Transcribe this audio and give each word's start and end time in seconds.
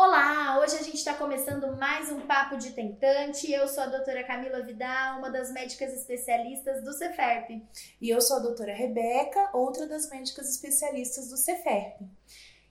Olá, 0.00 0.60
hoje 0.60 0.76
a 0.76 0.82
gente 0.82 0.98
está 0.98 1.12
começando 1.12 1.76
mais 1.76 2.08
um 2.12 2.20
Papo 2.20 2.56
de 2.56 2.70
Tentante. 2.70 3.50
Eu 3.50 3.66
sou 3.66 3.82
a 3.82 3.88
doutora 3.88 4.22
Camila 4.22 4.62
Vidal, 4.62 5.18
uma 5.18 5.28
das 5.28 5.50
médicas 5.50 5.92
especialistas 5.92 6.84
do 6.84 6.92
Ceferp. 6.92 7.50
E 8.00 8.08
eu 8.08 8.20
sou 8.20 8.36
a 8.36 8.38
doutora 8.38 8.72
Rebeca, 8.72 9.50
outra 9.52 9.88
das 9.88 10.08
médicas 10.08 10.48
especialistas 10.48 11.30
do 11.30 11.36
Ceferp. 11.36 12.00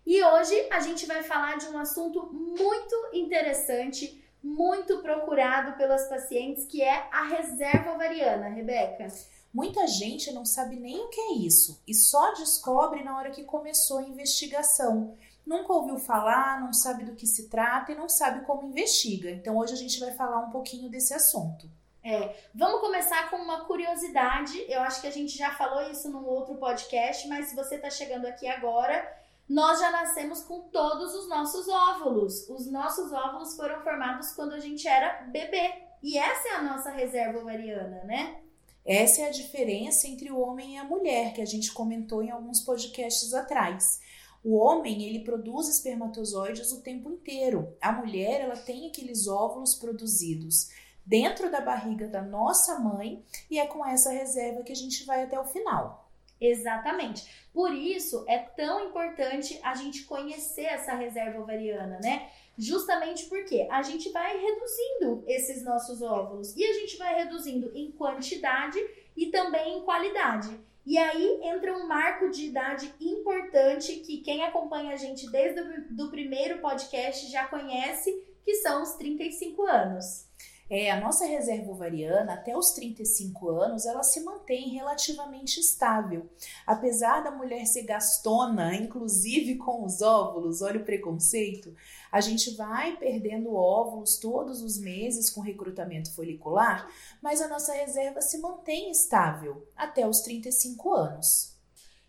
E 0.06 0.24
hoje 0.24 0.70
a 0.72 0.80
gente 0.80 1.06
vai 1.06 1.22
falar 1.22 1.58
de 1.58 1.66
um 1.66 1.78
assunto 1.78 2.32
muito 2.32 3.10
interessante, 3.12 4.24
muito 4.42 5.00
procurado 5.00 5.76
pelas 5.76 6.08
pacientes, 6.08 6.64
que 6.64 6.82
é 6.82 7.10
a 7.12 7.26
reserva 7.26 7.92
ovariana, 7.92 8.48
Rebeca. 8.48 9.10
Muita 9.54 9.86
gente 9.86 10.32
não 10.32 10.46
sabe 10.46 10.78
nem 10.78 10.98
o 10.98 11.10
que 11.10 11.20
é 11.20 11.34
isso 11.34 11.82
e 11.86 11.94
só 11.94 12.34
descobre 12.36 13.04
na 13.04 13.18
hora 13.18 13.32
que 13.32 13.44
começou 13.44 13.98
a 13.98 14.04
investigação 14.04 15.18
nunca 15.48 15.74
ouviu 15.74 15.98
falar, 15.98 16.60
não 16.62 16.74
sabe 16.74 17.06
do 17.06 17.16
que 17.16 17.26
se 17.26 17.48
trata 17.48 17.92
e 17.92 17.96
não 17.96 18.10
sabe 18.10 18.46
como 18.46 18.68
investiga. 18.68 19.32
Então 19.32 19.58
hoje 19.58 19.74
a 19.74 19.78
gente 19.78 20.00
vai 20.00 20.12
falar 20.12 20.42
um 20.42 20.52
pouquinho 20.52 20.90
desse 20.90 21.14
assunto. 21.14 21.70
É, 22.04 22.36
vamos 22.54 22.82
começar 22.82 23.30
com 23.30 23.38
uma 23.38 23.66
curiosidade. 23.66 24.64
Eu 24.70 24.82
acho 24.82 25.02
que 25.02 25.08
a 25.08 25.12
gente 25.12 25.38
já 25.38 25.52
falou 25.52 25.90
isso 25.90 26.10
num 26.10 26.26
outro 26.26 26.56
podcast, 26.56 27.28
mas 27.28 27.48
se 27.48 27.56
você 27.56 27.76
está 27.76 27.90
chegando 27.90 28.26
aqui 28.26 28.48
agora, 28.48 29.06
nós 29.50 29.80
já 29.80 29.92
nascemos 29.92 30.42
com 30.42 30.62
todos 30.62 31.14
os 31.16 31.28
nossos 31.28 31.68
óvulos. 31.68 32.48
Os 32.50 32.70
nossos 32.70 33.12
óvulos 33.12 33.56
foram 33.56 33.82
formados 33.82 34.32
quando 34.34 34.54
a 34.54 34.60
gente 34.60 34.88
era 34.88 35.22
bebê. 35.24 35.74
E 36.04 36.18
essa 36.18 36.50
é 36.50 36.52
a 36.56 36.62
nossa 36.62 36.92
reserva 36.92 37.40
ovariana, 37.40 38.04
né? 38.04 38.38
Essa 38.86 39.24
é 39.24 39.28
a 39.28 39.32
diferença 39.32 40.08
entre 40.08 40.32
o 40.32 40.40
homem 40.40 40.76
e 40.76 40.78
a 40.78 40.84
mulher, 40.86 41.34
que 41.34 41.42
a 41.42 41.46
gente 41.46 41.74
comentou 41.74 42.24
em 42.24 42.32
alguns 42.32 42.62
podcasts 42.62 43.34
atrás. 43.34 44.00
O 44.44 44.56
homem, 44.56 45.04
ele 45.04 45.24
produz 45.24 45.68
espermatozoides 45.68 46.72
o 46.72 46.82
tempo 46.82 47.12
inteiro. 47.12 47.76
A 47.82 47.92
mulher, 47.92 48.42
ela 48.42 48.56
tem 48.56 48.88
aqueles 48.88 49.28
óvulos 49.28 49.76
produzidos 49.76 50.70
dentro 51.06 51.50
da 51.50 51.62
barriga 51.62 52.08
da 52.08 52.22
nossa 52.22 52.78
mãe 52.80 53.24
e 53.50 53.58
é 53.58 53.66
com 53.66 53.86
essa 53.86 54.12
reserva 54.12 54.64
que 54.64 54.74
a 54.74 54.76
gente 54.76 55.06
vai 55.06 55.24
até 55.24 55.40
o 55.40 55.46
final. 55.46 56.10
Exatamente. 56.40 57.48
Por 57.54 57.74
isso 57.74 58.24
é 58.28 58.38
tão 58.38 58.88
importante 58.88 59.60
a 59.64 59.74
gente 59.74 60.04
conhecer 60.04 60.66
essa 60.66 60.94
reserva 60.94 61.40
ovariana, 61.40 62.00
né? 62.04 62.30
Justamente 62.58 63.26
porque 63.26 63.68
a 63.72 63.82
gente 63.82 64.10
vai 64.12 64.38
reduzindo 64.38 65.24
esses 65.28 65.64
nossos 65.64 66.02
óvulos 66.02 66.56
e 66.56 66.64
a 66.64 66.74
gente 66.74 66.98
vai 66.98 67.16
reduzindo 67.16 67.72
em 67.76 67.92
quantidade 67.92 68.78
e 69.16 69.28
também 69.28 69.78
em 69.78 69.84
qualidade. 69.84 70.50
E 70.88 70.98
aí 70.98 71.42
entra 71.44 71.78
um 71.78 71.86
marco 71.86 72.30
de 72.30 72.46
idade 72.46 72.94
importante 73.02 73.98
que 73.98 74.22
quem 74.22 74.46
acompanha 74.46 74.94
a 74.94 74.96
gente 74.96 75.30
desde 75.30 75.60
o 75.60 75.94
do 75.94 76.10
primeiro 76.10 76.60
podcast 76.62 77.30
já 77.30 77.46
conhece, 77.46 78.10
que 78.46 78.56
são 78.56 78.84
os 78.84 78.94
35 78.94 79.68
anos. 79.68 80.30
É, 80.70 80.92
a 80.92 81.00
nossa 81.00 81.26
reserva 81.26 81.72
ovariana, 81.72 82.34
até 82.34 82.56
os 82.58 82.72
35 82.72 83.50
anos, 83.50 83.86
ela 83.86 84.04
se 84.04 84.20
mantém 84.20 84.70
relativamente 84.70 85.62
estável. 85.62 86.30
Apesar 86.66 87.24
da 87.24 87.32
mulher 87.32 87.66
ser 87.66 87.84
gastona, 87.84 88.76
inclusive 88.76 89.56
com 89.56 89.86
os 89.86 90.02
óvulos, 90.02 90.62
olha 90.62 90.82
o 90.82 90.84
preconceito, 90.84 91.74
a 92.12 92.20
gente 92.20 92.56
vai 92.56 92.98
perdendo 92.98 93.56
óvulos 93.56 94.18
todos 94.18 94.62
os 94.62 94.78
meses 94.78 95.30
com 95.30 95.40
recrutamento 95.40 96.14
folicular, 96.14 96.90
mas 97.22 97.42
a 97.42 97.48
nossa 97.48 97.72
reserva 97.74 98.22
se 98.22 98.38
mantém 98.40 98.92
estável 98.92 99.66
até 99.76 100.06
os 100.06 100.20
35 100.20 100.94
anos. 100.94 101.57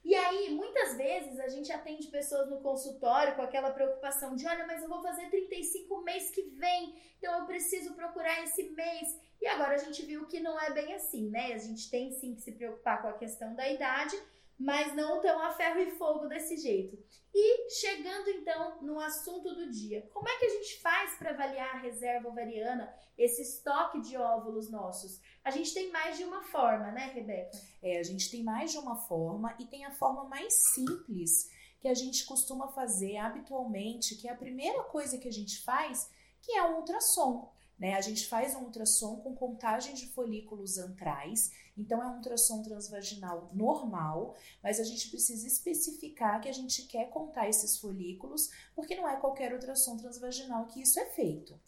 E 0.09 0.15
aí, 0.15 0.55
muitas 0.55 0.97
vezes 0.97 1.39
a 1.39 1.49
gente 1.49 1.71
atende 1.71 2.09
pessoas 2.09 2.49
no 2.49 2.63
consultório 2.63 3.37
com 3.37 3.43
aquela 3.43 3.71
preocupação 3.71 4.35
de: 4.35 4.47
olha, 4.47 4.67
mas 4.67 4.83
eu 4.83 4.89
vou 4.89 5.03
fazer 5.03 5.29
35 5.29 6.01
mês 6.01 6.31
que 6.31 6.45
vem, 6.57 6.99
então 7.19 7.41
eu 7.41 7.45
preciso 7.45 7.93
procurar 7.93 8.43
esse 8.43 8.71
mês. 8.71 9.21
E 9.39 9.47
agora 9.47 9.75
a 9.75 9.77
gente 9.77 10.07
viu 10.07 10.27
que 10.27 10.41
não 10.41 10.59
é 10.59 10.73
bem 10.73 10.95
assim, 10.95 11.29
né? 11.29 11.53
A 11.53 11.59
gente 11.59 11.91
tem 11.91 12.11
sim 12.13 12.35
que 12.35 12.41
se 12.41 12.53
preocupar 12.53 13.03
com 13.03 13.09
a 13.09 13.19
questão 13.19 13.55
da 13.55 13.69
idade, 13.69 14.17
mas 14.59 14.95
não 14.95 15.21
tão 15.21 15.41
a 15.41 15.53
ferro 15.53 15.81
e 15.81 15.91
fogo 15.93 16.27
desse 16.27 16.57
jeito. 16.57 16.99
E 17.33 17.71
chegando 17.71 18.29
então 18.31 18.83
no 18.83 18.99
assunto 18.99 19.55
do 19.55 19.71
dia, 19.71 20.09
como 20.13 20.29
é 20.29 20.37
que 20.39 20.47
a 20.47 20.49
gente 20.49 20.81
faz 20.81 21.15
para 21.17 21.31
avaliar 21.31 21.77
a 21.77 21.79
reserva 21.79 22.29
ovariana, 22.29 22.93
esse 23.17 23.43
estoque 23.43 24.01
de 24.01 24.17
óvulos 24.17 24.71
nossos? 24.71 25.21
A 25.45 25.51
gente 25.51 25.73
tem 25.73 25.91
mais 25.91 26.17
de 26.17 26.25
uma 26.25 26.43
forma, 26.43 26.91
né, 26.91 27.13
Rebeca? 27.15 27.57
É, 27.83 27.99
a 27.99 28.03
gente 28.03 28.31
tem 28.31 28.43
mais 28.43 28.73
de 28.73 28.79
uma 28.79 28.97
forma 28.97 29.55
e 29.59 29.67
tem 29.67 29.85
a 29.85 29.93
forma 29.93 30.25
mais 30.25 30.53
simples 30.75 31.51
que 31.81 31.87
a 31.87 31.95
gente 31.95 32.25
costuma 32.27 32.69
fazer 32.69 33.19
habitualmente, 33.19 34.17
que 34.17 34.27
é 34.29 34.33
a 34.33 34.37
primeira 34.37 34.83
coisa 34.85 35.19
que 35.19 35.29
a 35.29 35.33
gente 35.33 35.63
faz, 35.63 36.11
que 36.43 36.53
é 36.53 36.63
o 36.65 36.79
ultrassom. 36.79 37.53
Né? 37.79 37.95
A 37.95 38.01
gente 38.01 38.27
faz 38.27 38.57
um 38.57 38.65
ultrassom 38.65 39.17
com 39.17 39.37
contagem 39.37 39.95
de 39.95 40.09
folículos 40.09 40.79
antrais, 40.79 41.53
então 41.77 42.03
é 42.03 42.07
um 42.07 42.17
ultrassom 42.17 42.63
transvaginal 42.63 43.51
normal, 43.55 44.35
mas 44.61 44.81
a 44.81 44.85
gente 44.85 45.09
precisa 45.09 45.47
especificar 45.47 46.41
que 46.41 46.49
a 46.49 46.53
gente 46.53 46.83
quer 46.83 47.09
contar 47.09 47.49
esses 47.49 47.79
folículos, 47.79 48.51
porque 48.75 48.97
não 48.97 49.09
é 49.09 49.17
qualquer 49.17 49.53
ultrassom 49.53 49.97
transvaginal 49.97 50.67
que 50.67 50.83
isso 50.83 50.99
é 50.99 51.07
feito. 51.07 51.59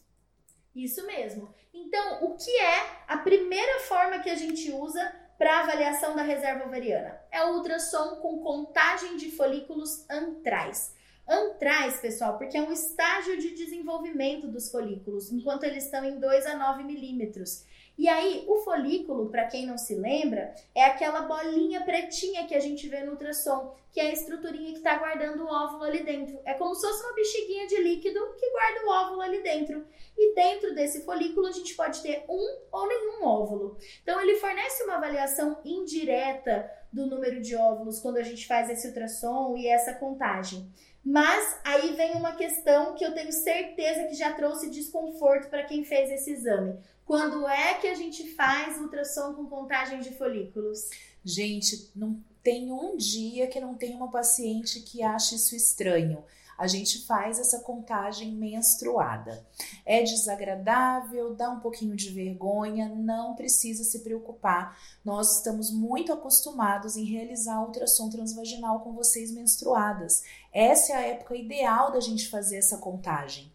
Isso 0.74 1.04
mesmo. 1.06 1.52
Então, 1.72 2.24
o 2.24 2.36
que 2.36 2.50
é 2.50 3.04
a 3.06 3.18
primeira 3.18 3.80
forma 3.80 4.20
que 4.20 4.30
a 4.30 4.36
gente 4.36 4.70
usa 4.72 5.14
para 5.38 5.60
avaliação 5.60 6.14
da 6.14 6.22
reserva 6.22 6.66
ovariana? 6.66 7.20
É 7.30 7.44
o 7.44 7.56
ultrassom 7.56 8.16
com 8.16 8.40
contagem 8.40 9.16
de 9.16 9.30
folículos 9.30 10.08
antrais. 10.08 10.94
Antrais, 11.28 12.00
pessoal, 12.00 12.36
porque 12.36 12.56
é 12.56 12.62
um 12.62 12.72
estágio 12.72 13.38
de 13.38 13.54
desenvolvimento 13.54 14.48
dos 14.48 14.70
folículos, 14.70 15.30
enquanto 15.30 15.64
eles 15.64 15.84
estão 15.84 16.04
em 16.04 16.18
2 16.18 16.46
a 16.46 16.56
9 16.56 16.82
milímetros. 16.82 17.64
E 18.00 18.08
aí, 18.08 18.44
o 18.48 18.56
folículo, 18.58 19.28
para 19.28 19.46
quem 19.46 19.66
não 19.66 19.76
se 19.76 19.94
lembra, 19.94 20.54
é 20.74 20.84
aquela 20.84 21.20
bolinha 21.20 21.82
pretinha 21.82 22.46
que 22.46 22.54
a 22.54 22.58
gente 22.58 22.88
vê 22.88 23.04
no 23.04 23.12
ultrassom, 23.12 23.76
que 23.92 24.00
é 24.00 24.04
a 24.04 24.12
estruturinha 24.12 24.72
que 24.72 24.78
está 24.78 24.96
guardando 24.96 25.44
o 25.44 25.46
óvulo 25.46 25.84
ali 25.84 26.02
dentro. 26.02 26.40
É 26.46 26.54
como 26.54 26.74
se 26.74 26.80
fosse 26.80 27.04
uma 27.04 27.14
bexiguinha 27.14 27.66
de 27.66 27.76
líquido 27.82 28.18
que 28.38 28.50
guarda 28.52 28.86
o 28.86 28.90
óvulo 28.90 29.20
ali 29.20 29.42
dentro. 29.42 29.84
E 30.16 30.34
dentro 30.34 30.74
desse 30.74 31.04
folículo 31.04 31.46
a 31.46 31.52
gente 31.52 31.74
pode 31.74 32.00
ter 32.00 32.24
um 32.26 32.58
ou 32.72 32.88
nenhum 32.88 33.22
óvulo. 33.22 33.76
Então, 34.02 34.18
ele 34.18 34.36
fornece 34.36 34.82
uma 34.84 34.94
avaliação 34.94 35.60
indireta 35.62 36.70
do 36.90 37.06
número 37.06 37.40
de 37.40 37.54
óvulos 37.54 38.00
quando 38.00 38.16
a 38.16 38.22
gente 38.22 38.46
faz 38.46 38.70
esse 38.70 38.88
ultrassom 38.88 39.56
e 39.58 39.68
essa 39.68 39.92
contagem. 39.92 40.72
Mas 41.04 41.58
aí 41.64 41.94
vem 41.94 42.12
uma 42.12 42.36
questão 42.36 42.94
que 42.94 43.04
eu 43.04 43.14
tenho 43.14 43.32
certeza 43.32 44.04
que 44.04 44.14
já 44.14 44.32
trouxe 44.32 44.70
desconforto 44.70 45.48
para 45.48 45.64
quem 45.64 45.84
fez 45.84 46.10
esse 46.10 46.32
exame. 46.32 46.78
Quando 47.06 47.48
é 47.48 47.74
que 47.74 47.88
a 47.88 47.94
gente 47.94 48.34
faz 48.34 48.78
ultrassom 48.78 49.34
com 49.34 49.46
contagem 49.46 50.00
de 50.00 50.10
folículos? 50.16 50.88
Gente, 51.24 51.90
não 51.96 52.22
tem 52.42 52.70
um 52.70 52.96
dia 52.96 53.46
que 53.46 53.60
não 53.60 53.74
tem 53.74 53.94
uma 53.94 54.10
paciente 54.10 54.80
que 54.80 55.02
ache 55.02 55.34
isso 55.34 55.56
estranho 55.56 56.24
a 56.60 56.66
gente 56.66 57.06
faz 57.06 57.38
essa 57.38 57.60
contagem 57.60 58.32
menstruada. 58.32 59.42
É 59.86 60.02
desagradável, 60.02 61.34
dá 61.34 61.48
um 61.48 61.58
pouquinho 61.58 61.96
de 61.96 62.10
vergonha, 62.10 62.86
não 62.86 63.34
precisa 63.34 63.82
se 63.82 64.00
preocupar. 64.00 64.78
Nós 65.02 65.38
estamos 65.38 65.70
muito 65.70 66.12
acostumados 66.12 66.96
em 66.96 67.04
realizar 67.04 67.62
ultrassom 67.62 68.10
transvaginal 68.10 68.80
com 68.80 68.92
vocês 68.92 69.32
menstruadas. 69.32 70.22
Essa 70.52 70.92
é 70.92 70.96
a 70.96 71.06
época 71.06 71.34
ideal 71.34 71.92
da 71.92 72.00
gente 72.00 72.28
fazer 72.28 72.58
essa 72.58 72.76
contagem. 72.76 73.49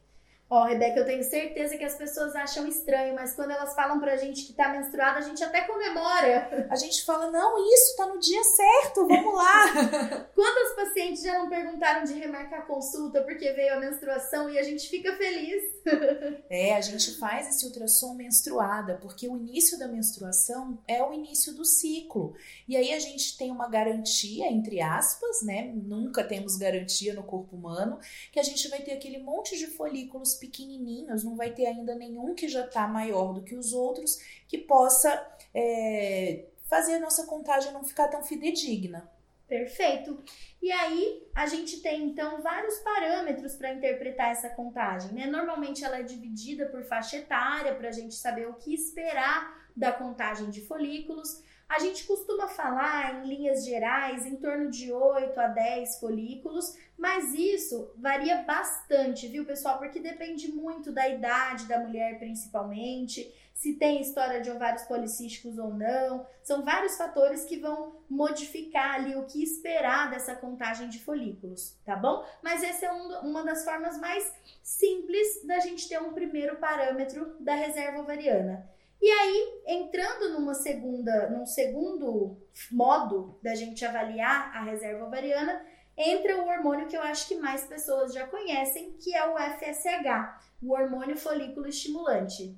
Ó, 0.47 0.61
oh, 0.61 0.65
Rebeca, 0.67 0.99
eu 0.99 1.05
tenho 1.05 1.23
certeza 1.23 1.75
que 1.75 1.83
as 1.83 1.95
pessoas 1.95 2.35
acham 2.35 2.67
estranho, 2.67 3.15
mas 3.15 3.33
quando 3.33 3.49
elas 3.49 3.73
falam 3.73 3.99
pra 3.99 4.15
gente 4.15 4.45
que 4.45 4.53
tá 4.53 4.69
menstruada, 4.69 5.17
a 5.17 5.21
gente 5.21 5.43
até 5.43 5.61
comemora. 5.61 6.67
A 6.69 6.75
gente 6.75 7.03
fala, 7.03 7.31
não, 7.31 7.57
isso 7.73 7.97
tá 7.97 8.05
no 8.05 8.19
dia 8.19 8.43
certo, 8.43 9.07
vamos 9.07 9.33
lá. 9.33 10.27
Quantas 10.35 10.75
pacientes 10.75 11.23
já 11.23 11.39
não 11.39 11.49
perguntaram 11.49 12.03
de 12.03 12.13
remarcar 12.13 12.67
consulta 12.67 13.23
porque 13.23 13.51
veio 13.53 13.73
a 13.73 13.79
menstruação 13.79 14.47
e 14.47 14.59
a 14.59 14.61
gente 14.61 14.87
fica 14.87 15.17
feliz? 15.17 15.63
é, 16.47 16.75
a 16.75 16.81
gente 16.81 17.17
faz 17.17 17.49
esse 17.49 17.65
ultrassom 17.65 18.13
menstruada, 18.13 18.99
porque 19.01 19.27
o 19.27 19.35
início 19.35 19.79
da 19.79 19.87
menstruação 19.87 20.77
é 20.87 21.03
o 21.03 21.11
início 21.11 21.55
do 21.55 21.65
ciclo. 21.65 22.35
E 22.67 22.77
aí 22.77 22.93
a 22.93 22.99
gente 22.99 23.35
tem 23.35 23.49
uma 23.49 23.67
garantia, 23.67 24.45
entre 24.51 24.79
aspas, 24.79 25.41
né? 25.41 25.71
Nunca 25.73 26.23
temos 26.23 26.55
garantia 26.55 27.15
no 27.15 27.23
corpo 27.23 27.55
humano, 27.55 27.97
que 28.31 28.39
a 28.39 28.43
gente 28.43 28.67
vai 28.67 28.83
ter 28.83 28.93
aquele 28.93 29.17
monte 29.17 29.57
de 29.57 29.65
folículos 29.65 30.34
pequenininhos, 30.37 31.23
não 31.23 31.35
vai 31.35 31.51
ter 31.51 31.65
ainda 31.65 31.95
nenhum 31.95 32.35
que 32.35 32.47
já 32.47 32.65
está 32.65 32.87
maior 32.87 33.33
do 33.33 33.43
que 33.43 33.55
os 33.55 33.73
outros, 33.73 34.17
que 34.47 34.57
possa 34.57 35.25
é, 35.53 36.45
fazer 36.63 36.95
a 36.95 36.99
nossa 36.99 37.25
contagem 37.25 37.71
não 37.71 37.83
ficar 37.83 38.07
tão 38.07 38.23
fidedigna. 38.23 39.09
Perfeito. 39.47 40.23
E 40.61 40.71
aí 40.71 41.23
a 41.35 41.45
gente 41.45 41.79
tem 41.81 42.03
então 42.03 42.41
vários 42.41 42.79
parâmetros 42.79 43.55
para 43.55 43.73
interpretar 43.73 44.31
essa 44.31 44.49
contagem, 44.49 45.11
né? 45.13 45.27
Normalmente 45.27 45.83
ela 45.83 45.99
é 45.99 46.03
dividida 46.03 46.65
por 46.65 46.83
faixa 46.83 47.17
etária 47.17 47.75
para 47.75 47.89
a 47.89 47.91
gente 47.91 48.15
saber 48.15 48.47
o 48.47 48.55
que 48.55 48.73
esperar 48.73 49.65
da 49.75 49.91
contagem 49.91 50.49
de 50.49 50.61
folículos. 50.65 51.43
A 51.67 51.79
gente 51.79 52.05
costuma 52.05 52.47
falar 52.47 53.15
em 53.15 53.27
linhas 53.27 53.65
gerais 53.65 54.25
em 54.25 54.35
torno 54.35 54.69
de 54.69 54.93
8 54.93 55.39
a 55.39 55.47
10 55.47 55.99
folículos, 55.99 56.77
mas 56.97 57.33
isso 57.33 57.91
varia 57.97 58.43
bastante, 58.43 59.27
viu, 59.27 59.45
pessoal? 59.45 59.79
Porque 59.79 59.99
depende 59.99 60.51
muito 60.51 60.91
da 60.91 61.09
idade 61.09 61.65
da 61.65 61.79
mulher, 61.79 62.19
principalmente, 62.19 63.33
se 63.51 63.73
tem 63.73 63.99
história 63.99 64.41
de 64.41 64.51
ovários 64.51 64.83
policísticos 64.83 65.57
ou 65.57 65.73
não. 65.73 66.27
São 66.43 66.63
vários 66.63 66.97
fatores 66.97 67.45
que 67.45 67.57
vão 67.57 67.95
modificar 68.07 68.95
ali 68.95 69.15
o 69.15 69.25
que 69.25 69.41
esperar 69.41 70.11
dessa 70.11 70.35
contagem 70.35 70.87
de 70.87 70.99
folículos, 70.99 71.75
tá 71.83 71.95
bom? 71.95 72.23
Mas 72.43 72.61
essa 72.61 72.85
é 72.85 72.93
um, 72.93 73.19
uma 73.21 73.43
das 73.43 73.63
formas 73.65 73.97
mais 73.99 74.31
simples 74.61 75.43
da 75.45 75.59
gente 75.59 75.89
ter 75.89 75.99
um 75.99 76.13
primeiro 76.13 76.57
parâmetro 76.57 77.35
da 77.39 77.55
reserva 77.55 78.01
ovariana. 78.01 78.69
E 79.05 79.11
aí, 79.11 79.61
entrando 79.67 80.33
numa 80.33 80.55
segunda, 80.55 81.29
num 81.29 81.45
segundo 81.45 82.41
modo 82.71 83.37
da 83.39 83.53
gente 83.53 83.85
avaliar 83.85 84.51
a 84.57 84.63
reserva 84.63 85.05
ovariana, 85.05 85.63
entra 85.95 86.41
o 86.41 86.47
hormônio 86.47 86.87
que 86.87 86.97
eu 86.97 87.03
acho 87.03 87.27
que 87.27 87.35
mais 87.35 87.63
pessoas 87.65 88.15
já 88.15 88.25
conhecem, 88.25 88.93
que 88.93 89.15
é 89.15 89.23
o 89.29 89.37
FSH, 89.37 90.39
o 90.59 90.73
hormônio 90.73 91.15
folículo 91.15 91.67
estimulante. 91.67 92.57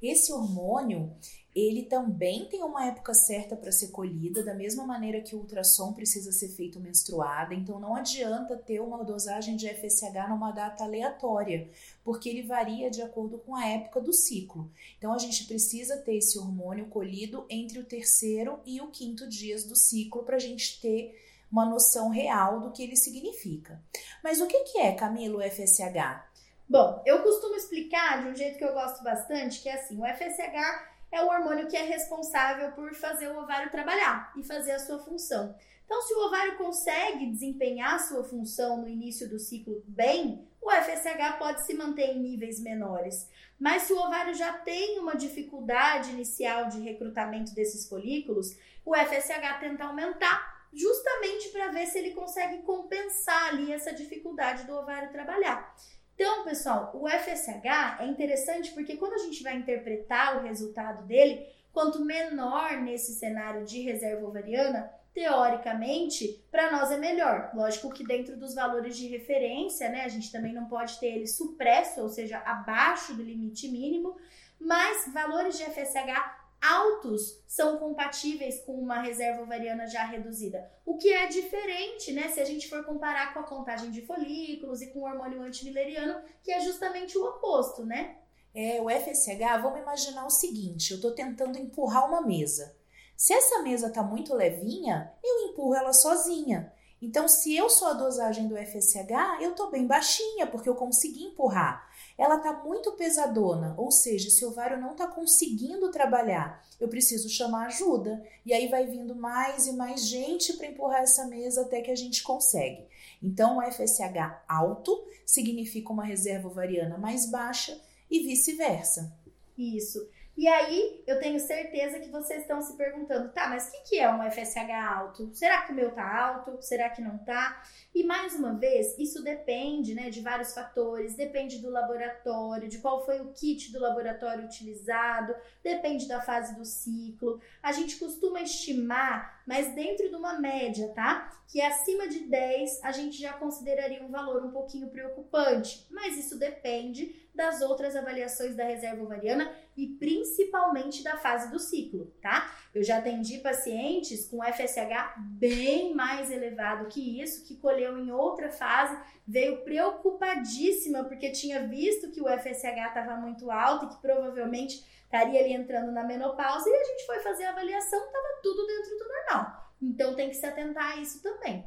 Esse 0.00 0.32
hormônio, 0.32 1.14
ele 1.58 1.82
também 1.82 2.44
tem 2.44 2.62
uma 2.62 2.86
época 2.86 3.12
certa 3.12 3.56
para 3.56 3.72
ser 3.72 3.88
colhida, 3.88 4.44
da 4.44 4.54
mesma 4.54 4.84
maneira 4.84 5.20
que 5.20 5.34
o 5.34 5.38
ultrassom 5.38 5.92
precisa 5.92 6.30
ser 6.30 6.50
feito 6.50 6.78
menstruada, 6.78 7.52
então 7.52 7.80
não 7.80 7.96
adianta 7.96 8.56
ter 8.56 8.80
uma 8.80 9.02
dosagem 9.02 9.56
de 9.56 9.68
FSH 9.68 10.28
numa 10.28 10.52
data 10.52 10.84
aleatória, 10.84 11.68
porque 12.04 12.28
ele 12.28 12.42
varia 12.42 12.90
de 12.90 13.02
acordo 13.02 13.38
com 13.38 13.56
a 13.56 13.66
época 13.66 14.00
do 14.00 14.12
ciclo. 14.12 14.70
Então 14.96 15.12
a 15.12 15.18
gente 15.18 15.44
precisa 15.44 15.96
ter 15.96 16.16
esse 16.16 16.38
hormônio 16.38 16.86
colhido 16.86 17.44
entre 17.50 17.80
o 17.80 17.84
terceiro 17.84 18.60
e 18.64 18.80
o 18.80 18.88
quinto 18.88 19.28
dias 19.28 19.64
do 19.64 19.74
ciclo 19.74 20.22
para 20.22 20.36
a 20.36 20.40
gente 20.40 20.80
ter 20.80 21.18
uma 21.50 21.64
noção 21.64 22.08
real 22.08 22.60
do 22.60 22.70
que 22.70 22.82
ele 22.82 22.96
significa. 22.96 23.82
Mas 24.22 24.40
o 24.40 24.46
que 24.46 24.78
é, 24.78 24.92
Camilo, 24.92 25.38
o 25.38 25.42
FSH? 25.42 26.28
Bom, 26.68 27.02
eu 27.06 27.22
costumo 27.22 27.54
explicar 27.54 28.22
de 28.22 28.28
um 28.28 28.36
jeito 28.36 28.58
que 28.58 28.64
eu 28.64 28.74
gosto 28.74 29.02
bastante, 29.02 29.62
que 29.62 29.68
é 29.68 29.74
assim, 29.74 29.98
o 29.98 30.04
FSH 30.04 30.97
é 31.10 31.22
o 31.22 31.28
hormônio 31.28 31.68
que 31.68 31.76
é 31.76 31.82
responsável 31.82 32.72
por 32.72 32.94
fazer 32.94 33.28
o 33.28 33.38
ovário 33.38 33.70
trabalhar 33.70 34.32
e 34.36 34.42
fazer 34.42 34.72
a 34.72 34.78
sua 34.78 34.98
função. 34.98 35.54
Então, 35.84 36.02
se 36.02 36.12
o 36.12 36.26
ovário 36.26 36.58
consegue 36.58 37.30
desempenhar 37.30 37.94
a 37.94 37.98
sua 37.98 38.22
função 38.22 38.82
no 38.82 38.88
início 38.88 39.26
do 39.26 39.38
ciclo 39.38 39.82
bem, 39.86 40.46
o 40.60 40.70
FSH 40.70 41.38
pode 41.38 41.62
se 41.62 41.72
manter 41.72 42.10
em 42.10 42.20
níveis 42.20 42.60
menores. 42.60 43.26
Mas 43.58 43.84
se 43.84 43.94
o 43.94 43.98
ovário 43.98 44.34
já 44.34 44.52
tem 44.52 44.98
uma 44.98 45.16
dificuldade 45.16 46.10
inicial 46.10 46.68
de 46.68 46.80
recrutamento 46.80 47.54
desses 47.54 47.88
folículos, 47.88 48.54
o 48.84 48.94
FSH 48.94 49.60
tenta 49.60 49.84
aumentar, 49.84 50.68
justamente 50.74 51.48
para 51.48 51.68
ver 51.68 51.86
se 51.86 51.98
ele 51.98 52.10
consegue 52.10 52.58
compensar 52.62 53.48
ali 53.48 53.72
essa 53.72 53.92
dificuldade 53.92 54.64
do 54.64 54.74
ovário 54.74 55.10
trabalhar. 55.10 55.74
Então, 56.18 56.42
pessoal, 56.42 56.90
o 56.94 57.08
FSH 57.08 58.00
é 58.00 58.06
interessante 58.06 58.72
porque 58.72 58.96
quando 58.96 59.12
a 59.12 59.18
gente 59.18 59.40
vai 59.40 59.54
interpretar 59.54 60.36
o 60.36 60.42
resultado 60.42 61.06
dele, 61.06 61.46
quanto 61.72 62.04
menor 62.04 62.72
nesse 62.78 63.14
cenário 63.14 63.64
de 63.64 63.82
reserva 63.82 64.26
ovariana, 64.26 64.92
teoricamente, 65.14 66.44
para 66.50 66.72
nós 66.72 66.90
é 66.90 66.96
melhor. 66.96 67.52
Lógico 67.54 67.92
que 67.92 68.04
dentro 68.04 68.36
dos 68.36 68.52
valores 68.52 68.96
de 68.96 69.06
referência, 69.06 69.88
né, 69.90 70.02
a 70.02 70.08
gente 70.08 70.32
também 70.32 70.52
não 70.52 70.66
pode 70.66 70.98
ter 70.98 71.06
ele 71.06 71.28
supresso, 71.28 72.00
ou 72.00 72.08
seja, 72.08 72.38
abaixo 72.38 73.14
do 73.14 73.22
limite 73.22 73.68
mínimo, 73.68 74.16
mas 74.58 75.12
valores 75.14 75.56
de 75.56 75.62
FSH 75.62 76.37
altos 76.60 77.42
são 77.46 77.78
compatíveis 77.78 78.60
com 78.60 78.74
uma 78.74 79.00
reserva 79.00 79.42
ovariana 79.42 79.86
já 79.86 80.04
reduzida. 80.04 80.70
O 80.84 80.96
que 80.96 81.12
é 81.12 81.26
diferente, 81.26 82.12
né, 82.12 82.28
se 82.28 82.40
a 82.40 82.44
gente 82.44 82.68
for 82.68 82.84
comparar 82.84 83.32
com 83.32 83.40
a 83.40 83.44
contagem 83.44 83.90
de 83.90 84.02
folículos 84.02 84.82
e 84.82 84.88
com 84.88 85.00
o 85.00 85.04
hormônio 85.04 85.42
antimileriano, 85.42 86.20
que 86.42 86.52
é 86.52 86.60
justamente 86.60 87.16
o 87.16 87.24
oposto, 87.24 87.84
né? 87.84 88.16
É, 88.54 88.80
o 88.80 88.88
FSH, 88.90 89.62
vamos 89.62 89.80
imaginar 89.80 90.26
o 90.26 90.30
seguinte, 90.30 90.90
eu 90.90 90.96
estou 90.96 91.12
tentando 91.12 91.58
empurrar 91.58 92.08
uma 92.08 92.20
mesa. 92.20 92.76
Se 93.16 93.32
essa 93.32 93.62
mesa 93.62 93.88
está 93.88 94.02
muito 94.02 94.34
levinha, 94.34 95.12
eu 95.22 95.48
empurro 95.48 95.74
ela 95.74 95.92
sozinha. 95.92 96.72
Então, 97.00 97.28
se 97.28 97.54
eu 97.56 97.70
sou 97.70 97.88
a 97.88 97.92
dosagem 97.92 98.48
do 98.48 98.56
FSH, 98.56 99.40
eu 99.40 99.50
estou 99.50 99.70
bem 99.70 99.86
baixinha, 99.86 100.46
porque 100.46 100.68
eu 100.68 100.74
consegui 100.74 101.24
empurrar 101.24 101.87
ela 102.18 102.38
está 102.38 102.52
muito 102.64 102.92
pesadona, 102.92 103.74
ou 103.78 103.92
seja, 103.92 104.28
se 104.28 104.44
o 104.44 104.48
ovário 104.48 104.80
não 104.80 104.90
está 104.90 105.06
conseguindo 105.06 105.88
trabalhar, 105.92 106.66
eu 106.80 106.88
preciso 106.88 107.28
chamar 107.28 107.66
ajuda. 107.66 108.20
E 108.44 108.52
aí 108.52 108.66
vai 108.66 108.86
vindo 108.86 109.14
mais 109.14 109.68
e 109.68 109.72
mais 109.72 110.04
gente 110.04 110.54
para 110.54 110.66
empurrar 110.66 111.02
essa 111.02 111.26
mesa 111.26 111.62
até 111.62 111.80
que 111.80 111.92
a 111.92 111.96
gente 111.96 112.24
consegue. 112.24 112.86
Então, 113.22 113.58
o 113.58 113.62
FSH 113.62 114.42
alto 114.48 115.06
significa 115.24 115.92
uma 115.92 116.04
reserva 116.04 116.48
ovariana 116.48 116.98
mais 116.98 117.30
baixa 117.30 117.80
e 118.10 118.20
vice-versa. 118.20 119.12
Isso. 119.56 120.08
E 120.38 120.46
aí, 120.46 121.02
eu 121.04 121.18
tenho 121.18 121.40
certeza 121.40 121.98
que 121.98 122.10
vocês 122.10 122.42
estão 122.42 122.62
se 122.62 122.76
perguntando, 122.76 123.32
tá, 123.32 123.48
mas 123.48 123.66
o 123.66 123.72
que, 123.72 123.80
que 123.88 123.98
é 123.98 124.08
um 124.08 124.22
FSH 124.30 124.70
alto? 124.70 125.34
Será 125.34 125.62
que 125.62 125.72
o 125.72 125.74
meu 125.74 125.90
tá 125.90 126.16
alto? 126.16 126.62
Será 126.62 126.88
que 126.90 127.02
não 127.02 127.18
tá? 127.18 127.60
E 127.92 128.04
mais 128.04 128.36
uma 128.36 128.54
vez, 128.54 128.96
isso 129.00 129.20
depende, 129.20 129.96
né, 129.96 130.10
de 130.10 130.20
vários 130.20 130.54
fatores, 130.54 131.16
depende 131.16 131.58
do 131.58 131.68
laboratório, 131.68 132.68
de 132.68 132.78
qual 132.78 133.04
foi 133.04 133.20
o 133.20 133.32
kit 133.32 133.72
do 133.72 133.80
laboratório 133.80 134.44
utilizado, 134.44 135.34
depende 135.60 136.06
da 136.06 136.20
fase 136.20 136.54
do 136.54 136.64
ciclo. 136.64 137.40
A 137.60 137.72
gente 137.72 137.96
costuma 137.96 138.40
estimar, 138.40 139.37
mas 139.48 139.74
dentro 139.74 140.10
de 140.10 140.14
uma 140.14 140.38
média, 140.38 140.88
tá? 140.88 141.32
Que 141.48 141.62
acima 141.62 142.06
de 142.06 142.20
10 142.20 142.84
a 142.84 142.92
gente 142.92 143.18
já 143.18 143.32
consideraria 143.32 144.04
um 144.04 144.10
valor 144.10 144.44
um 144.44 144.50
pouquinho 144.50 144.90
preocupante, 144.90 145.86
mas 145.90 146.18
isso 146.18 146.38
depende 146.38 147.16
das 147.34 147.62
outras 147.62 147.96
avaliações 147.96 148.54
da 148.54 148.64
reserva 148.64 149.02
ovariana 149.02 149.50
e 149.74 149.86
principalmente 149.86 151.02
da 151.02 151.16
fase 151.16 151.50
do 151.50 151.58
ciclo, 151.58 152.12
tá? 152.20 152.54
Eu 152.74 152.82
já 152.82 152.98
atendi 152.98 153.38
pacientes 153.38 154.26
com 154.26 154.42
FSH 154.42 155.16
bem 155.18 155.94
mais 155.94 156.30
elevado 156.30 156.88
que 156.88 157.22
isso, 157.22 157.46
que 157.46 157.56
colheu 157.56 157.98
em 157.98 158.10
outra 158.10 158.50
fase, 158.50 159.00
veio 159.26 159.62
preocupadíssima 159.62 161.04
porque 161.04 161.30
tinha 161.30 161.66
visto 161.66 162.10
que 162.10 162.20
o 162.20 162.28
FSH 162.28 162.88
estava 162.88 163.16
muito 163.16 163.50
alto 163.50 163.86
e 163.86 163.88
que 163.88 164.02
provavelmente 164.02 164.84
estaria 165.08 165.40
ali 165.40 165.54
entrando 165.54 165.90
na 165.90 166.04
menopausa 166.04 166.68
e 166.68 166.74
a 166.74 166.84
gente 166.84 167.06
foi 167.06 167.18
fazer 167.20 167.44
a 167.44 167.50
avaliação, 167.50 167.98
estava 167.98 168.40
tudo 168.42 168.66
dentro 168.66 168.98
do 168.98 169.08
normal. 169.08 169.72
Então 169.80 170.14
tem 170.14 170.28
que 170.28 170.36
se 170.36 170.44
atentar 170.44 170.92
a 170.92 170.96
isso 170.96 171.22
também. 171.22 171.64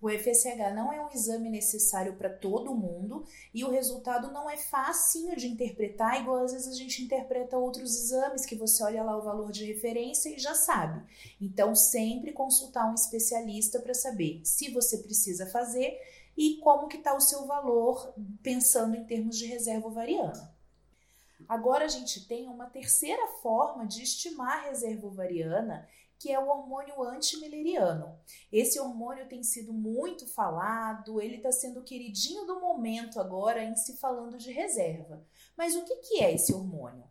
O 0.00 0.08
FSH 0.08 0.74
não 0.74 0.92
é 0.92 1.00
um 1.00 1.10
exame 1.10 1.50
necessário 1.50 2.14
para 2.16 2.30
todo 2.30 2.74
mundo 2.74 3.24
e 3.52 3.64
o 3.64 3.70
resultado 3.70 4.32
não 4.32 4.48
é 4.48 4.56
facinho 4.56 5.36
de 5.36 5.46
interpretar, 5.46 6.20
igual 6.20 6.42
às 6.42 6.52
vezes 6.52 6.68
a 6.68 6.76
gente 6.76 7.02
interpreta 7.02 7.58
outros 7.58 7.94
exames 7.94 8.46
que 8.46 8.54
você 8.54 8.82
olha 8.82 9.02
lá 9.02 9.16
o 9.16 9.22
valor 9.22 9.52
de 9.52 9.64
referência 9.64 10.30
e 10.30 10.38
já 10.38 10.54
sabe. 10.54 11.02
Então, 11.40 11.74
sempre 11.74 12.32
consultar 12.32 12.90
um 12.90 12.94
especialista 12.94 13.78
para 13.78 13.94
saber 13.94 14.40
se 14.42 14.70
você 14.70 14.98
precisa 14.98 15.46
fazer 15.46 15.98
e 16.36 16.56
como 16.62 16.88
que 16.88 16.96
está 16.96 17.14
o 17.14 17.20
seu 17.20 17.46
valor 17.46 18.14
pensando 18.42 18.96
em 18.96 19.04
termos 19.04 19.36
de 19.36 19.46
reserva 19.46 19.86
ovariana. 19.86 20.59
Agora 21.48 21.84
a 21.84 21.88
gente 21.88 22.26
tem 22.26 22.48
uma 22.48 22.66
terceira 22.66 23.26
forma 23.42 23.86
de 23.86 24.02
estimar 24.02 24.58
a 24.58 24.68
reserva 24.68 25.06
ovariana 25.06 25.88
que 26.20 26.30
é 26.30 26.38
o 26.38 26.48
hormônio 26.48 27.02
antimileriano. 27.02 28.14
Esse 28.52 28.78
hormônio 28.78 29.26
tem 29.26 29.42
sido 29.42 29.72
muito 29.72 30.28
falado, 30.28 31.18
ele 31.18 31.36
está 31.36 31.50
sendo 31.50 31.82
queridinho 31.82 32.44
do 32.44 32.60
momento 32.60 33.18
agora 33.18 33.64
em 33.64 33.74
se 33.74 33.96
falando 33.96 34.36
de 34.36 34.52
reserva. 34.52 35.26
Mas 35.56 35.74
o 35.74 35.82
que, 35.82 35.96
que 35.96 36.22
é 36.22 36.34
esse 36.34 36.52
hormônio? 36.52 37.08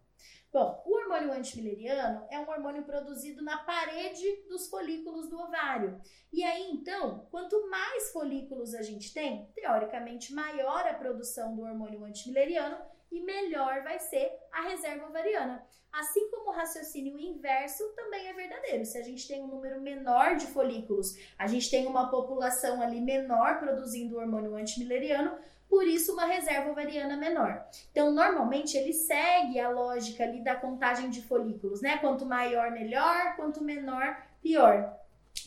Bom, 0.54 0.84
o 0.86 0.96
hormônio 0.96 1.32
antimileriano 1.32 2.26
é 2.30 2.40
um 2.40 2.50
hormônio 2.50 2.84
produzido 2.84 3.44
na 3.44 3.58
parede 3.58 4.24
dos 4.48 4.68
folículos 4.68 5.28
do 5.28 5.40
ovário. 5.40 6.00
E 6.32 6.44
aí, 6.44 6.70
então, 6.72 7.28
quanto 7.32 7.70
mais 7.70 8.12
folículos 8.12 8.76
a 8.76 8.84
gente 8.84 9.12
tem, 9.12 9.48
teoricamente 9.56 10.34
maior 10.34 10.86
a 10.88 10.94
produção 10.94 11.56
do 11.56 11.64
hormônio 11.64 12.04
antimileriano 12.04 12.78
e 13.12 13.22
melhor 13.22 13.84
vai 13.84 14.00
ser 14.00 14.32
a 14.52 14.62
reserva 14.62 15.08
ovariana. 15.08 15.64
Assim 15.92 16.30
como 16.30 16.52
o 16.52 16.54
raciocínio 16.54 17.20
inverso 17.20 17.84
também 17.96 18.28
é 18.28 18.34
verdadeiro. 18.34 18.86
Se 18.86 18.98
a 18.98 19.04
gente 19.04 19.28
tem 19.28 19.42
um 19.42 19.48
número 19.48 19.82
menor 19.82 20.36
de 20.36 20.46
folículos, 20.48 21.18
a 21.38 21.48
gente 21.48 21.70
tem 21.70 21.88
uma 21.88 22.10
população 22.10 22.82
ali 22.82 23.02
menor 23.02 23.60
produzindo 23.60 24.16
o 24.16 24.20
hormônio 24.20 24.56
antimileriano, 24.56 25.38
por 25.68 25.88
isso 25.88 26.14
uma 26.14 26.26
reserva 26.26 26.72
ovariana 26.72 27.16
menor. 27.16 27.64
Então, 27.92 28.12
normalmente 28.12 28.78
ele 28.78 28.94
segue 28.94 29.60
a 29.60 29.70
lógica 29.70 30.24
ali 30.24 30.44
da 30.44 30.56
contagem 30.56 31.10
de 31.10 31.22
folículos, 31.22 31.82
né? 31.82 31.98
Quanto 31.98 32.26
maior, 32.26 32.72
melhor, 32.72 33.36
quanto 33.36 33.64
menor, 33.64 34.18
pior. 34.42 34.96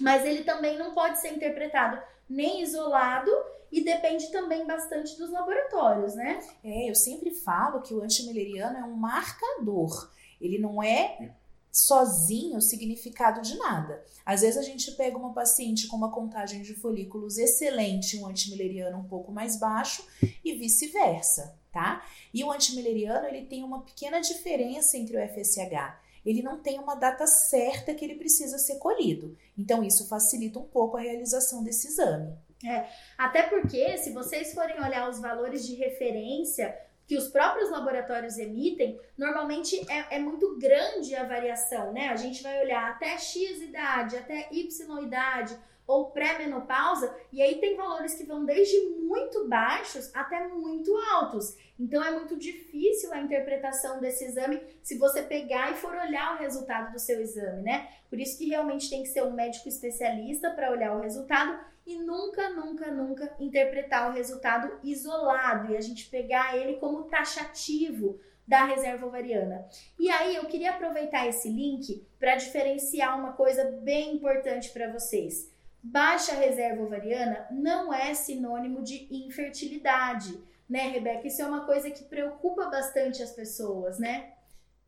Mas 0.00 0.24
ele 0.24 0.44
também 0.44 0.78
não 0.78 0.94
pode 0.94 1.20
ser 1.20 1.32
interpretado 1.32 2.00
nem 2.28 2.62
isolado 2.62 3.30
e 3.70 3.82
depende 3.82 4.30
também 4.30 4.66
bastante 4.66 5.16
dos 5.16 5.30
laboratórios, 5.30 6.14
né? 6.14 6.40
É, 6.62 6.90
eu 6.90 6.94
sempre 6.94 7.30
falo 7.30 7.82
que 7.82 7.94
o 7.94 8.02
antimileriano 8.02 8.78
é 8.78 8.84
um 8.84 8.94
marcador. 8.94 10.10
Ele 10.40 10.58
não 10.58 10.82
é 10.82 11.30
sozinho 11.72 12.60
significado 12.60 13.40
de 13.40 13.56
nada. 13.56 14.04
Às 14.26 14.42
vezes 14.42 14.58
a 14.58 14.62
gente 14.62 14.92
pega 14.92 15.16
uma 15.16 15.32
paciente 15.32 15.86
com 15.86 15.96
uma 15.96 16.12
contagem 16.12 16.60
de 16.60 16.74
folículos 16.74 17.38
excelente, 17.38 18.18
um 18.18 18.26
antimileriano 18.26 18.98
um 18.98 19.04
pouco 19.04 19.32
mais 19.32 19.58
baixo 19.58 20.06
e 20.44 20.52
vice-versa, 20.52 21.58
tá? 21.72 22.04
E 22.32 22.44
o 22.44 22.52
antimileriano, 22.52 23.26
ele 23.26 23.46
tem 23.46 23.64
uma 23.64 23.80
pequena 23.80 24.20
diferença 24.20 24.98
entre 24.98 25.16
o 25.16 25.28
FSH. 25.28 26.01
Ele 26.24 26.42
não 26.42 26.60
tem 26.60 26.78
uma 26.78 26.94
data 26.94 27.26
certa 27.26 27.94
que 27.94 28.04
ele 28.04 28.14
precisa 28.14 28.58
ser 28.58 28.76
colhido. 28.78 29.36
Então 29.56 29.82
isso 29.82 30.08
facilita 30.08 30.58
um 30.58 30.64
pouco 30.64 30.96
a 30.96 31.00
realização 31.00 31.62
desse 31.62 31.88
exame. 31.88 32.36
É, 32.64 32.86
até 33.18 33.42
porque 33.42 33.98
se 33.98 34.10
vocês 34.12 34.54
forem 34.54 34.80
olhar 34.80 35.08
os 35.10 35.20
valores 35.20 35.66
de 35.66 35.74
referência 35.74 36.76
que 37.06 37.16
os 37.16 37.28
próprios 37.28 37.70
laboratórios 37.70 38.38
emitem, 38.38 38.98
normalmente 39.18 39.78
é, 39.90 40.16
é, 40.16 40.18
muito 40.18 40.56
grande 40.58 41.14
a 41.14 41.24
variação, 41.24 41.92
né? 41.92 42.08
A 42.08 42.16
gente 42.16 42.42
vai 42.42 42.60
olhar 42.62 42.90
até 42.90 43.18
X 43.18 43.60
idade, 43.60 44.16
até 44.16 44.48
Y 44.52 45.02
idade 45.02 45.58
ou 45.86 46.10
pré-menopausa, 46.10 47.14
e 47.32 47.42
aí 47.42 47.56
tem 47.56 47.76
valores 47.76 48.14
que 48.14 48.24
vão 48.24 48.44
desde 48.44 48.78
muito 49.00 49.48
baixos 49.48 50.14
até 50.14 50.46
muito 50.48 50.96
altos. 51.12 51.56
Então 51.78 52.02
é 52.02 52.10
muito 52.10 52.36
difícil 52.36 53.12
a 53.12 53.20
interpretação 53.20 54.00
desse 54.00 54.24
exame 54.24 54.62
se 54.82 54.96
você 54.96 55.22
pegar 55.22 55.72
e 55.72 55.76
for 55.76 55.94
olhar 55.94 56.34
o 56.34 56.38
resultado 56.38 56.92
do 56.92 56.98
seu 56.98 57.20
exame, 57.20 57.62
né? 57.62 57.88
Por 58.08 58.20
isso 58.20 58.38
que 58.38 58.48
realmente 58.48 58.88
tem 58.88 59.02
que 59.02 59.08
ser 59.08 59.22
um 59.22 59.32
médico 59.32 59.68
especialista 59.68 60.50
para 60.50 60.70
olhar 60.70 60.96
o 60.96 61.00
resultado 61.00 61.58
e 61.84 61.96
nunca, 61.96 62.50
nunca, 62.50 62.90
nunca 62.90 63.34
interpretar 63.40 64.10
o 64.10 64.14
resultado 64.14 64.78
isolado 64.84 65.72
e 65.72 65.76
a 65.76 65.80
gente 65.80 66.08
pegar 66.08 66.56
ele 66.56 66.76
como 66.76 67.04
taxativo 67.04 68.20
da 68.46 68.64
reserva 68.64 69.06
ovariana. 69.06 69.66
E 69.98 70.10
aí 70.10 70.36
eu 70.36 70.44
queria 70.46 70.70
aproveitar 70.70 71.26
esse 71.26 71.48
link 71.48 72.06
para 72.18 72.36
diferenciar 72.36 73.18
uma 73.18 73.32
coisa 73.32 73.64
bem 73.82 74.16
importante 74.16 74.70
para 74.70 74.92
vocês. 74.92 75.51
Baixa 75.82 76.34
reserva 76.34 76.82
ovariana 76.82 77.46
não 77.50 77.92
é 77.92 78.14
sinônimo 78.14 78.82
de 78.82 79.08
infertilidade, 79.10 80.40
né, 80.68 80.88
Rebeca? 80.88 81.26
Isso 81.26 81.42
é 81.42 81.46
uma 81.46 81.66
coisa 81.66 81.90
que 81.90 82.04
preocupa 82.04 82.66
bastante 82.66 83.22
as 83.22 83.32
pessoas, 83.32 83.98
né? 83.98 84.34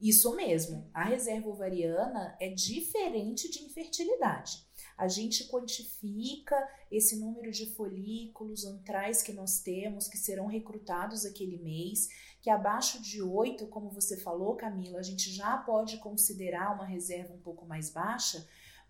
Isso 0.01 0.35
mesmo. 0.37 0.89
A 0.95 1.03
reserva 1.03 1.49
ovariana 1.49 2.37
é 2.41 2.49
diferente 2.49 3.51
de 3.51 3.65
infertilidade 3.65 4.65
a 4.97 5.09
gente 5.09 5.49
quantifica 5.49 6.57
esse 6.91 7.17
número 7.19 7.51
de 7.51 7.67
folículos 7.75 8.65
antrais 8.65 9.23
que 9.23 9.33
nós 9.33 9.61
temos, 9.61 10.07
que 10.07 10.17
serão 10.17 10.47
recrutados 10.47 11.25
aquele 11.25 11.59
mês, 11.59 12.09
que 12.41 12.49
abaixo 12.49 13.03
de 13.03 13.21
8, 13.21 13.67
como 13.67 13.91
você 13.91 14.17
falou, 14.17 14.55
Camila, 14.55 14.99
a 14.99 15.03
gente 15.03 15.31
já 15.31 15.57
pode 15.57 15.99
considerar 15.99 16.75
uma 16.75 16.85
reserva 16.85 17.35
um 17.35 17.41
pouco 17.41 17.67
mais 17.67 17.91
baixa. 17.91 18.47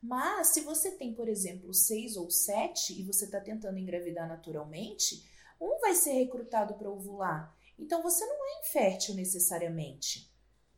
Mas 0.07 0.49
se 0.49 0.61
você 0.61 0.91
tem, 0.91 1.15
por 1.15 1.31
exemplo, 1.31 1.73
6 1.73 2.19
ou 2.19 2.31
7 2.31 3.01
e 3.01 3.03
você 3.03 3.25
está 3.25 3.41
tentando 3.41 3.79
engravidar 3.79 4.29
naturalmente, 4.29 5.27
um 5.59 5.81
vai 5.81 5.95
ser 5.95 6.13
recrutado 6.13 6.75
para 6.75 6.91
ovular. 6.91 7.57
Então 7.79 8.03
você 8.03 8.27
não 8.27 8.37
é 8.47 8.61
infértil 8.61 9.15
necessariamente. 9.15 10.31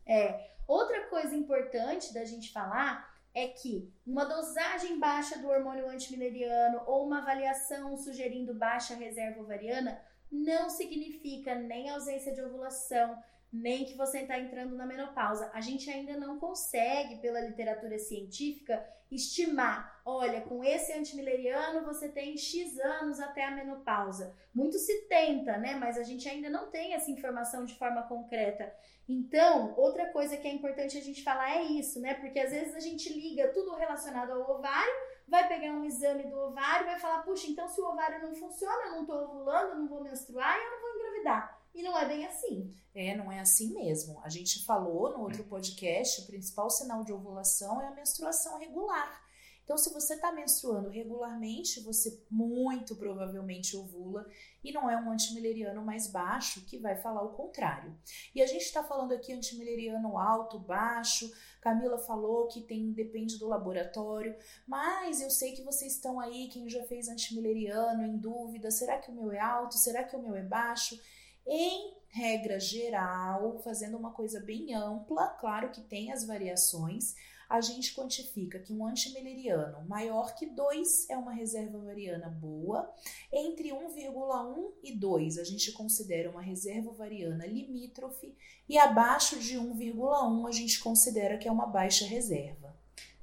É. 0.06 0.52
Outra 0.68 1.08
coisa 1.08 1.34
importante 1.34 2.14
da 2.14 2.24
gente 2.24 2.52
falar 2.52 3.12
é 3.34 3.48
que 3.48 3.92
uma 4.06 4.24
dosagem 4.24 5.00
baixa 5.00 5.36
do 5.40 5.48
hormônio 5.48 5.88
antimileriano 5.88 6.82
ou 6.86 7.04
uma 7.04 7.18
avaliação 7.18 7.96
sugerindo 7.96 8.54
baixa 8.54 8.94
reserva 8.94 9.40
ovariana 9.40 10.00
não 10.30 10.70
significa 10.70 11.52
nem 11.56 11.90
ausência 11.90 12.32
de 12.32 12.42
ovulação, 12.42 13.20
nem 13.56 13.84
que 13.84 13.96
você 13.96 14.20
está 14.20 14.38
entrando 14.38 14.76
na 14.76 14.86
menopausa. 14.86 15.50
A 15.52 15.60
gente 15.60 15.90
ainda 15.90 16.16
não 16.16 16.38
consegue, 16.38 17.16
pela 17.16 17.40
literatura 17.40 17.98
científica, 17.98 18.84
estimar, 19.10 20.00
olha, 20.04 20.40
com 20.40 20.64
esse 20.64 20.92
antimileriano 20.92 21.84
você 21.84 22.08
tem 22.08 22.36
X 22.36 22.78
anos 22.78 23.20
até 23.20 23.44
a 23.44 23.50
menopausa. 23.50 24.34
Muito 24.54 24.78
se 24.78 25.02
tenta, 25.08 25.56
né? 25.56 25.74
Mas 25.74 25.96
a 25.96 26.02
gente 26.02 26.28
ainda 26.28 26.50
não 26.50 26.70
tem 26.70 26.94
essa 26.94 27.10
informação 27.10 27.64
de 27.64 27.74
forma 27.74 28.02
concreta. 28.02 28.74
Então, 29.08 29.74
outra 29.76 30.06
coisa 30.06 30.36
que 30.36 30.48
é 30.48 30.52
importante 30.52 30.98
a 30.98 31.02
gente 31.02 31.22
falar 31.22 31.56
é 31.56 31.62
isso, 31.62 32.00
né? 32.00 32.14
Porque 32.14 32.40
às 32.40 32.50
vezes 32.50 32.74
a 32.74 32.80
gente 32.80 33.12
liga 33.12 33.52
tudo 33.52 33.76
relacionado 33.76 34.32
ao 34.32 34.50
ovário, 34.56 34.92
vai 35.28 35.46
pegar 35.46 35.72
um 35.72 35.84
exame 35.84 36.24
do 36.24 36.38
ovário 36.38 36.86
vai 36.86 36.98
falar, 36.98 37.22
puxa, 37.22 37.48
então 37.48 37.68
se 37.68 37.80
o 37.80 37.86
ovário 37.86 38.22
não 38.22 38.34
funciona, 38.34 38.86
eu 38.86 38.92
não 38.92 39.06
tô 39.06 39.14
ovulando, 39.14 39.70
eu 39.70 39.78
não 39.78 39.88
vou 39.88 40.02
menstruar 40.02 40.56
e 40.56 40.64
eu 40.64 40.70
não 40.70 40.80
vou 40.80 40.94
engravidar. 40.94 41.55
E 41.76 41.82
não 41.82 41.96
é 41.96 42.08
bem 42.08 42.24
assim. 42.24 42.74
É, 42.94 43.14
não 43.14 43.30
é 43.30 43.38
assim 43.38 43.74
mesmo. 43.74 44.18
A 44.24 44.30
gente 44.30 44.64
falou 44.64 45.10
no 45.10 45.20
outro 45.20 45.44
podcast, 45.44 46.22
o 46.22 46.26
principal 46.26 46.70
sinal 46.70 47.04
de 47.04 47.12
ovulação 47.12 47.82
é 47.82 47.88
a 47.88 47.94
menstruação 47.94 48.58
regular. 48.58 49.22
Então, 49.62 49.76
se 49.76 49.92
você 49.92 50.14
está 50.14 50.32
menstruando 50.32 50.88
regularmente, 50.88 51.80
você 51.80 52.24
muito 52.30 52.96
provavelmente 52.96 53.76
ovula 53.76 54.26
e 54.64 54.72
não 54.72 54.88
é 54.88 54.96
um 54.96 55.10
antimileriano 55.10 55.84
mais 55.84 56.06
baixo 56.06 56.64
que 56.64 56.78
vai 56.78 56.96
falar 56.96 57.22
o 57.22 57.34
contrário. 57.34 57.94
E 58.34 58.40
a 58.40 58.46
gente 58.46 58.62
está 58.62 58.82
falando 58.82 59.12
aqui 59.12 59.34
antimileriano 59.34 60.16
alto, 60.16 60.58
baixo. 60.58 61.30
Camila 61.60 61.98
falou 61.98 62.46
que 62.46 62.62
tem 62.62 62.90
depende 62.92 63.38
do 63.38 63.48
laboratório, 63.48 64.34
mas 64.66 65.20
eu 65.20 65.28
sei 65.28 65.52
que 65.52 65.62
vocês 65.62 65.94
estão 65.94 66.20
aí, 66.20 66.48
quem 66.48 66.70
já 66.70 66.84
fez 66.84 67.08
antimileriano, 67.08 68.02
em 68.06 68.16
dúvida: 68.16 68.70
será 68.70 68.98
que 68.98 69.10
o 69.10 69.14
meu 69.14 69.30
é 69.32 69.40
alto? 69.40 69.74
Será 69.76 70.04
que 70.04 70.16
o 70.16 70.22
meu 70.22 70.36
é 70.36 70.42
baixo? 70.42 70.96
Em 71.46 71.94
regra 72.08 72.58
geral, 72.58 73.60
fazendo 73.62 73.96
uma 73.96 74.10
coisa 74.10 74.40
bem 74.40 74.74
ampla, 74.74 75.28
claro 75.28 75.70
que 75.70 75.80
tem 75.82 76.10
as 76.10 76.26
variações, 76.26 77.14
a 77.48 77.60
gente 77.60 77.94
quantifica 77.94 78.58
que 78.58 78.72
um 78.72 78.84
antimileriano 78.84 79.86
maior 79.86 80.34
que 80.34 80.46
2 80.46 81.08
é 81.08 81.16
uma 81.16 81.32
reserva 81.32 81.78
ovariana 81.78 82.28
boa, 82.28 82.92
entre 83.32 83.68
1,1 83.68 84.72
e 84.82 84.92
2 84.92 85.38
a 85.38 85.44
gente 85.44 85.70
considera 85.72 86.30
uma 86.30 86.42
reserva 86.42 86.90
ovariana 86.90 87.46
limítrofe 87.46 88.34
e 88.68 88.76
abaixo 88.76 89.38
de 89.38 89.56
1,1 89.56 90.48
a 90.48 90.50
gente 90.50 90.80
considera 90.80 91.38
que 91.38 91.46
é 91.46 91.52
uma 91.52 91.66
baixa 91.66 92.04
reserva. 92.04 92.74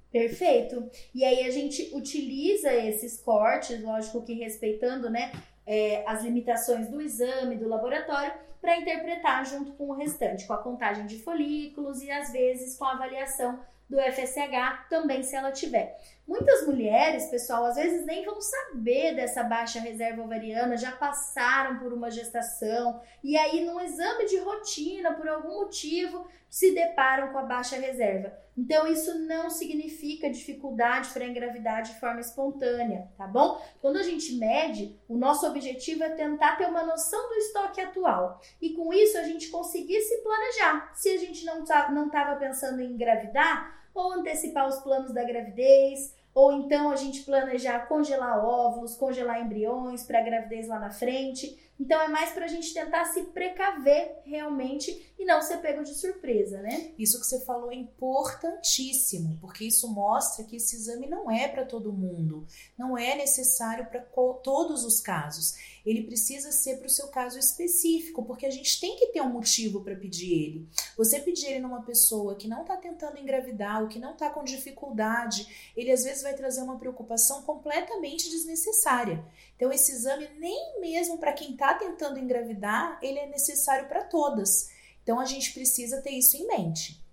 Perfeito. 0.10 0.90
E 1.14 1.26
aí 1.26 1.44
a 1.44 1.50
gente 1.50 1.90
utiliza 1.94 2.72
esses 2.72 3.20
cortes, 3.20 3.82
lógico 3.82 4.22
que 4.22 4.34
respeitando, 4.34 5.10
né, 5.10 5.32
é, 5.66 6.04
as 6.08 6.24
limitações 6.24 6.90
do 6.90 7.02
exame, 7.02 7.56
do 7.56 7.68
laboratório, 7.68 8.34
para 8.62 8.78
interpretar 8.78 9.46
junto 9.46 9.74
com 9.74 9.90
o 9.90 9.94
restante, 9.94 10.48
com 10.48 10.54
a 10.54 10.58
contagem 10.58 11.06
de 11.06 11.20
folículos 11.20 12.02
e 12.02 12.10
às 12.10 12.32
vezes 12.32 12.78
com 12.78 12.86
a 12.86 12.94
avaliação 12.94 13.60
do 13.94 14.02
FSH 14.02 14.88
também 14.90 15.22
se 15.22 15.36
ela 15.36 15.52
tiver. 15.52 15.96
Muitas 16.28 16.66
mulheres, 16.66 17.28
pessoal, 17.28 17.66
às 17.66 17.76
vezes 17.76 18.04
nem 18.06 18.26
vão 18.26 18.42
saber 18.42 19.14
dessa 19.14 19.44
baixa 19.44 19.80
reserva 19.80 20.24
ovariana, 20.24 20.76
já 20.76 20.92
passaram 20.92 21.78
por 21.78 21.94
uma 21.94 22.10
gestação 22.10 23.00
e 23.24 23.38
aí 23.38 23.64
num 23.64 23.80
exame 23.80 24.26
de 24.26 24.40
rotina, 24.40 25.14
por 25.14 25.28
algum 25.28 25.60
motivo, 25.60 26.28
se 26.50 26.74
deparam 26.74 27.32
com 27.32 27.38
a 27.38 27.44
baixa 27.44 27.76
reserva. 27.76 28.34
Então, 28.56 28.88
isso 28.88 29.18
não 29.20 29.50
significa 29.50 30.30
dificuldade 30.30 31.10
para 31.10 31.26
engravidar 31.26 31.82
de 31.82 32.00
forma 32.00 32.22
espontânea, 32.22 33.08
tá 33.18 33.26
bom? 33.26 33.60
Quando 33.82 33.98
a 33.98 34.04
gente 34.04 34.36
mede, 34.36 34.96
o 35.08 35.18
nosso 35.18 35.48
objetivo 35.48 36.04
é 36.04 36.10
tentar 36.10 36.56
ter 36.56 36.68
uma 36.68 36.84
noção 36.84 37.28
do 37.30 37.36
estoque 37.36 37.82
atual 37.82 38.40
e 38.62 38.74
com 38.74 38.94
isso 38.94 39.18
a 39.18 39.24
gente 39.24 39.50
conseguir 39.50 40.00
se 40.02 40.18
planejar. 40.22 40.92
Se 40.94 41.10
a 41.10 41.18
gente 41.18 41.44
não 41.44 41.64
estava 41.64 41.92
não 41.92 42.10
pensando 42.38 42.82
em 42.82 42.94
engravidar, 42.94 43.83
ou 43.94 44.14
antecipar 44.14 44.68
os 44.68 44.80
planos 44.80 45.14
da 45.14 45.24
gravidez, 45.24 46.14
ou 46.34 46.52
então 46.52 46.90
a 46.90 46.96
gente 46.96 47.22
planejar 47.22 47.88
congelar 47.88 48.44
óvulos, 48.44 48.96
congelar 48.96 49.42
embriões 49.42 50.04
para 50.04 50.22
gravidez 50.22 50.68
lá 50.68 50.80
na 50.80 50.90
frente. 50.90 51.60
Então 51.80 52.00
é 52.02 52.08
mais 52.08 52.32
para 52.32 52.46
a 52.46 52.48
gente 52.48 52.74
tentar 52.74 53.06
se 53.06 53.24
precaver 53.26 54.20
realmente 54.26 55.14
e 55.18 55.26
não 55.26 55.42
ser 55.42 55.58
pego 55.58 55.84
de 55.84 55.94
surpresa, 55.94 56.62
né? 56.62 56.92
Isso 56.98 57.20
que 57.20 57.26
você 57.26 57.44
falou 57.46 57.72
é 57.72 57.76
importantíssimo, 57.76 59.38
porque 59.42 59.66
isso 59.66 59.92
mostra 59.92 60.46
que 60.46 60.56
esse 60.56 60.76
exame 60.76 61.08
não 61.08 61.30
é 61.30 61.48
para 61.48 61.66
todo 61.66 61.92
mundo, 61.92 62.46
não 62.78 62.98
é 62.98 63.16
necessário 63.16 63.88
para 63.88 64.00
todos 64.02 64.86
os 64.86 65.00
casos. 65.02 65.56
Ele 65.86 66.04
precisa 66.04 66.52
ser 66.52 66.78
para 66.78 66.88
o 66.88 66.90
seu 66.90 67.08
caso 67.10 67.38
específico, 67.38 68.24
porque 68.24 68.46
a 68.46 68.50
gente 68.50 68.80
tem 68.80 68.96
que 68.98 69.08
ter 69.08 69.22
um 69.22 69.30
motivo 69.30 69.82
para 69.82 69.96
pedir 69.96 70.32
ele. 70.32 70.70
Você 70.98 71.20
pedir 71.20 71.48
ele 71.48 71.60
numa 71.60 71.84
pessoa 71.84 72.36
que 72.36 72.48
não 72.48 72.62
está 72.62 72.78
tentando 72.78 73.20
engravidar 73.20 73.82
ou 73.82 73.90
que 73.90 74.00
não 74.00 74.14
está 74.14 74.30
com 74.30 74.44
dificuldade, 74.44 75.72
ele 75.76 75.92
às 75.92 76.04
vezes 76.04 76.24
vai 76.24 76.34
trazer 76.34 76.62
uma 76.62 76.80
preocupação 76.80 77.42
completamente 77.44 78.30
desnecessária. 78.30 79.24
Então, 79.56 79.72
esse 79.72 79.92
exame, 79.92 80.30
nem 80.40 80.80
mesmo 80.80 81.18
para 81.18 81.34
quem 81.34 81.52
está 81.52 81.74
tentando 81.74 82.20
engravidar, 82.20 83.00
ele 83.02 83.20
é 83.20 83.28
necessário 83.28 83.88
para 83.88 84.04
todas. 84.04 84.70
Então, 85.04 85.20
a 85.20 85.26
gente 85.26 85.54
precisa 85.54 86.02
ter 86.02 86.12
isso 86.12 86.38
em 86.38 86.48
mente. 86.48 87.04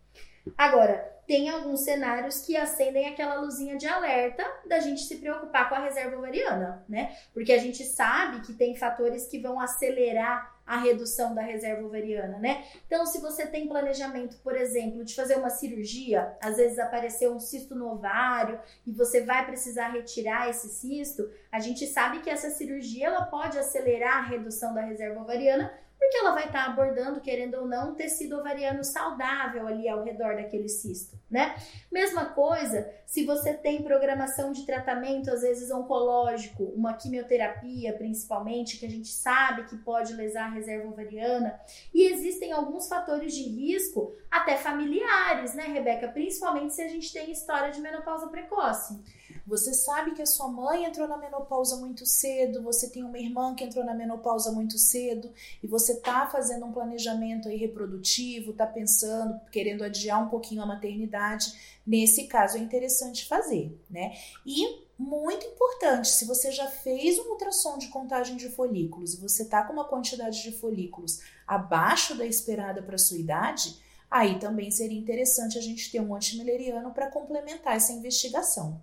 Agora, 0.57 1.20
tem 1.31 1.49
alguns 1.49 1.85
cenários 1.85 2.41
que 2.45 2.57
acendem 2.57 3.07
aquela 3.07 3.37
luzinha 3.37 3.77
de 3.77 3.87
alerta 3.87 4.45
da 4.67 4.81
gente 4.81 5.03
se 5.03 5.19
preocupar 5.19 5.69
com 5.69 5.77
a 5.77 5.79
reserva 5.79 6.17
ovariana, 6.17 6.85
né? 6.89 7.17
Porque 7.33 7.53
a 7.53 7.59
gente 7.59 7.85
sabe 7.85 8.41
que 8.41 8.53
tem 8.53 8.75
fatores 8.75 9.29
que 9.29 9.39
vão 9.39 9.61
acelerar 9.61 10.59
a 10.67 10.79
redução 10.79 11.33
da 11.33 11.41
reserva 11.41 11.87
ovariana, 11.87 12.37
né? 12.39 12.65
Então, 12.85 13.07
se 13.07 13.21
você 13.21 13.47
tem 13.47 13.69
planejamento, 13.69 14.39
por 14.39 14.57
exemplo, 14.57 15.05
de 15.05 15.15
fazer 15.15 15.37
uma 15.37 15.51
cirurgia, 15.51 16.37
às 16.43 16.57
vezes 16.57 16.81
apareceu 16.81 17.33
um 17.33 17.39
cisto 17.39 17.77
no 17.77 17.93
ovário 17.93 18.59
e 18.85 18.91
você 18.91 19.21
vai 19.21 19.47
precisar 19.47 19.91
retirar 19.91 20.51
esse 20.51 20.69
cisto, 20.69 21.31
a 21.53 21.61
gente 21.61 21.87
sabe 21.87 22.23
que 22.23 22.31
essa 22.31 22.51
cirurgia 22.51 23.07
ela 23.07 23.23
pode 23.27 23.57
acelerar 23.57 24.17
a 24.17 24.27
redução 24.27 24.75
da 24.75 24.81
reserva 24.81 25.21
ovariana 25.21 25.73
porque 26.01 26.17
ela 26.17 26.33
vai 26.33 26.47
estar 26.47 26.65
tá 26.65 26.71
abordando, 26.71 27.21
querendo 27.21 27.59
ou 27.59 27.67
não, 27.67 27.91
um 27.91 27.95
tecido 27.95 28.39
ovariano 28.39 28.83
saudável 28.83 29.67
ali 29.67 29.87
ao 29.87 30.03
redor 30.03 30.35
daquele 30.35 30.67
cisto, 30.67 31.21
né? 31.31 31.55
Mesma 31.93 32.25
coisa, 32.25 32.91
se 33.05 33.27
você 33.27 33.53
tem 33.53 33.83
programação 33.83 34.51
de 34.51 34.65
tratamento, 34.65 35.31
às 35.31 35.43
vezes 35.43 35.71
oncológico, 35.71 36.65
uma 36.75 36.95
quimioterapia 36.95 37.93
principalmente, 37.93 38.79
que 38.79 38.87
a 38.87 38.91
gente 38.91 39.09
sabe 39.09 39.67
que 39.67 39.77
pode 39.77 40.15
lesar 40.15 40.47
a 40.47 40.55
reserva 40.55 40.89
ovariana, 40.89 41.61
e 41.93 42.11
existem 42.11 42.51
alguns 42.51 42.89
fatores 42.89 43.35
de 43.35 43.43
risco, 43.43 44.15
até 44.31 44.57
familiares, 44.57 45.55
né, 45.55 45.65
Rebeca? 45.65 46.09
Principalmente 46.09 46.73
se 46.73 46.81
a 46.81 46.89
gente 46.89 47.13
tem 47.13 47.31
história 47.31 47.71
de 47.71 47.81
menopausa 47.81 48.29
precoce. 48.29 48.99
Você 49.47 49.75
sabe 49.75 50.13
que 50.13 50.23
a 50.23 50.27
sua 50.27 50.49
mãe 50.49 50.85
entrou 50.85 51.09
na 51.09 51.17
menopausa 51.17 51.77
muito 51.77 52.07
cedo, 52.07 52.63
você 52.63 52.89
tem 52.89 53.03
uma 53.03 53.19
irmã 53.19 53.55
que 53.55 53.65
entrou 53.65 53.85
na 53.85 53.95
menopausa 53.95 54.53
muito 54.53 54.79
cedo 54.79 55.33
e 55.63 55.67
você 55.67 56.01
tá 56.01 56.27
fazendo 56.27 56.67
um 56.67 56.73
planejamento 56.73 57.49
aí 57.49 57.57
reprodutivo, 57.57 58.53
tá 58.53 58.67
pensando, 58.67 59.41
querendo 59.51 59.83
adiar 59.85 60.23
um 60.25 60.29
pouquinho 60.29 60.63
a 60.63 60.67
maternidade. 60.67 61.53
Nesse 61.87 62.27
caso 62.27 62.57
é 62.57 62.61
interessante 62.61 63.27
fazer, 63.27 63.77
né? 63.91 64.13
E 64.45 64.89
muito 64.99 65.47
importante, 65.47 66.09
se 66.09 66.27
você 66.27 66.53
já 66.53 66.67
fez 66.67 67.19
um 67.19 67.31
ultrassom 67.31 67.79
de 67.79 67.89
contagem 67.89 68.37
de 68.37 68.51
folículos 68.51 69.15
e 69.15 69.21
você 69.21 69.47
tá 69.47 69.63
com 69.63 69.73
uma 69.73 69.87
quantidade 69.87 70.43
de 70.43 70.53
folículos 70.53 71.21
abaixo 71.47 72.15
da 72.15 72.27
esperada 72.27 72.83
para 72.83 72.99
sua 72.99 73.17
idade, 73.17 73.83
aí 74.11 74.39
também 74.39 74.71
seria 74.71 74.99
interessante 74.99 75.57
a 75.57 75.63
gente 75.63 75.91
ter 75.91 76.01
um 76.01 76.15
antimileriano 76.15 76.93
para 76.93 77.11
complementar 77.11 77.77
essa 77.77 77.93
investigação. 77.93 78.79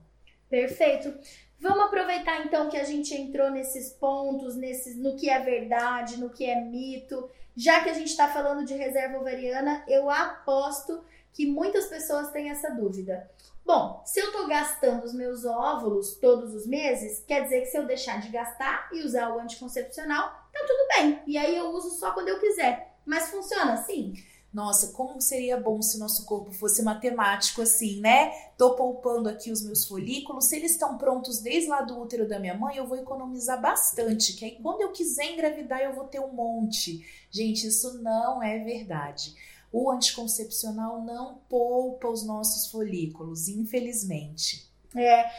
Perfeito. 0.49 1.13
Vamos 1.59 1.85
aproveitar 1.85 2.45
então 2.45 2.69
que 2.69 2.77
a 2.77 2.83
gente 2.83 3.13
entrou 3.15 3.49
nesses 3.49 3.89
pontos, 3.89 4.55
nesses, 4.55 4.95
no 4.95 5.15
que 5.15 5.29
é 5.29 5.39
verdade, 5.39 6.17
no 6.17 6.29
que 6.29 6.45
é 6.45 6.61
mito. 6.61 7.29
Já 7.55 7.83
que 7.83 7.89
a 7.89 7.93
gente 7.93 8.09
está 8.09 8.27
falando 8.27 8.63
de 8.63 8.75
reserva 8.75 9.17
ovariana, 9.17 9.83
eu 9.87 10.09
aposto 10.09 11.03
que 11.33 11.45
muitas 11.47 11.87
pessoas 11.87 12.31
têm 12.31 12.49
essa 12.49 12.69
dúvida. 12.69 13.29
Bom, 13.65 14.01
se 14.05 14.19
eu 14.19 14.27
estou 14.27 14.47
gastando 14.47 15.03
os 15.03 15.13
meus 15.13 15.43
óvulos 15.43 16.15
todos 16.15 16.53
os 16.53 16.65
meses, 16.65 17.23
quer 17.27 17.43
dizer 17.43 17.61
que 17.61 17.67
se 17.67 17.77
eu 17.77 17.85
deixar 17.85 18.21
de 18.21 18.29
gastar 18.29 18.87
e 18.93 19.01
usar 19.01 19.29
o 19.35 19.39
anticoncepcional, 19.39 20.29
tá 20.53 20.59
tudo 20.65 20.87
bem. 20.95 21.21
E 21.27 21.37
aí 21.37 21.57
eu 21.57 21.71
uso 21.71 21.89
só 21.91 22.11
quando 22.11 22.29
eu 22.29 22.39
quiser. 22.39 22.95
Mas 23.05 23.29
funciona 23.29 23.73
assim? 23.73 24.13
Nossa, 24.53 24.93
como 24.93 25.21
seria 25.21 25.59
bom 25.59 25.81
se 25.81 25.99
nosso 25.99 26.25
corpo 26.25 26.51
fosse 26.51 26.81
matemático 26.81 27.61
assim, 27.61 27.99
né? 27.99 28.31
Tô 28.57 28.75
poupando 28.75 29.29
aqui 29.29 29.51
os 29.51 29.61
meus 29.61 29.85
folículos, 29.85 30.45
se 30.45 30.55
eles 30.55 30.71
estão 30.71 30.97
prontos 30.97 31.39
desde 31.39 31.69
lá 31.69 31.81
do 31.81 31.99
útero 31.99 32.27
da 32.27 32.39
minha 32.39 32.57
mãe, 32.57 32.77
eu 32.77 32.87
vou 32.87 32.97
economizar 32.97 33.61
bastante, 33.61 34.33
que 34.33 34.45
aí 34.45 34.57
quando 34.61 34.81
eu 34.81 34.91
quiser 34.91 35.33
engravidar 35.33 35.81
eu 35.81 35.93
vou 35.93 36.05
ter 36.05 36.19
um 36.19 36.31
monte. 36.31 37.05
Gente, 37.29 37.67
isso 37.67 38.01
não 38.01 38.41
é 38.41 38.57
verdade. 38.59 39.35
O 39.71 39.91
anticoncepcional 39.91 41.01
não 41.01 41.41
poupa 41.49 42.07
os 42.07 42.25
nossos 42.25 42.71
folículos, 42.71 43.49
infelizmente. 43.49 44.65
É, 44.95 45.29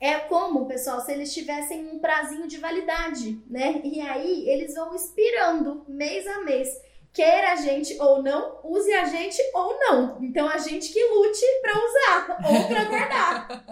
é 0.00 0.18
como, 0.20 0.66
pessoal, 0.66 1.00
se 1.00 1.12
eles 1.12 1.34
tivessem 1.34 1.88
um 1.88 1.98
prazinho 1.98 2.46
de 2.46 2.58
validade, 2.58 3.42
né? 3.50 3.80
E 3.84 4.00
aí 4.00 4.48
eles 4.48 4.74
vão 4.74 4.94
expirando 4.94 5.84
mês 5.88 6.26
a 6.26 6.40
mês 6.42 6.68
queira 7.12 7.52
a 7.52 7.56
gente 7.56 7.96
ou 8.00 8.22
não, 8.22 8.60
use 8.64 8.92
a 8.92 9.04
gente 9.04 9.38
ou 9.54 9.78
não. 9.78 10.22
Então 10.22 10.48
a 10.48 10.58
gente 10.58 10.92
que 10.92 11.04
lute 11.04 11.44
para 11.60 11.72
usar 11.84 12.38
ou 12.48 12.68
para 12.68 12.84
guardar. 12.84 13.64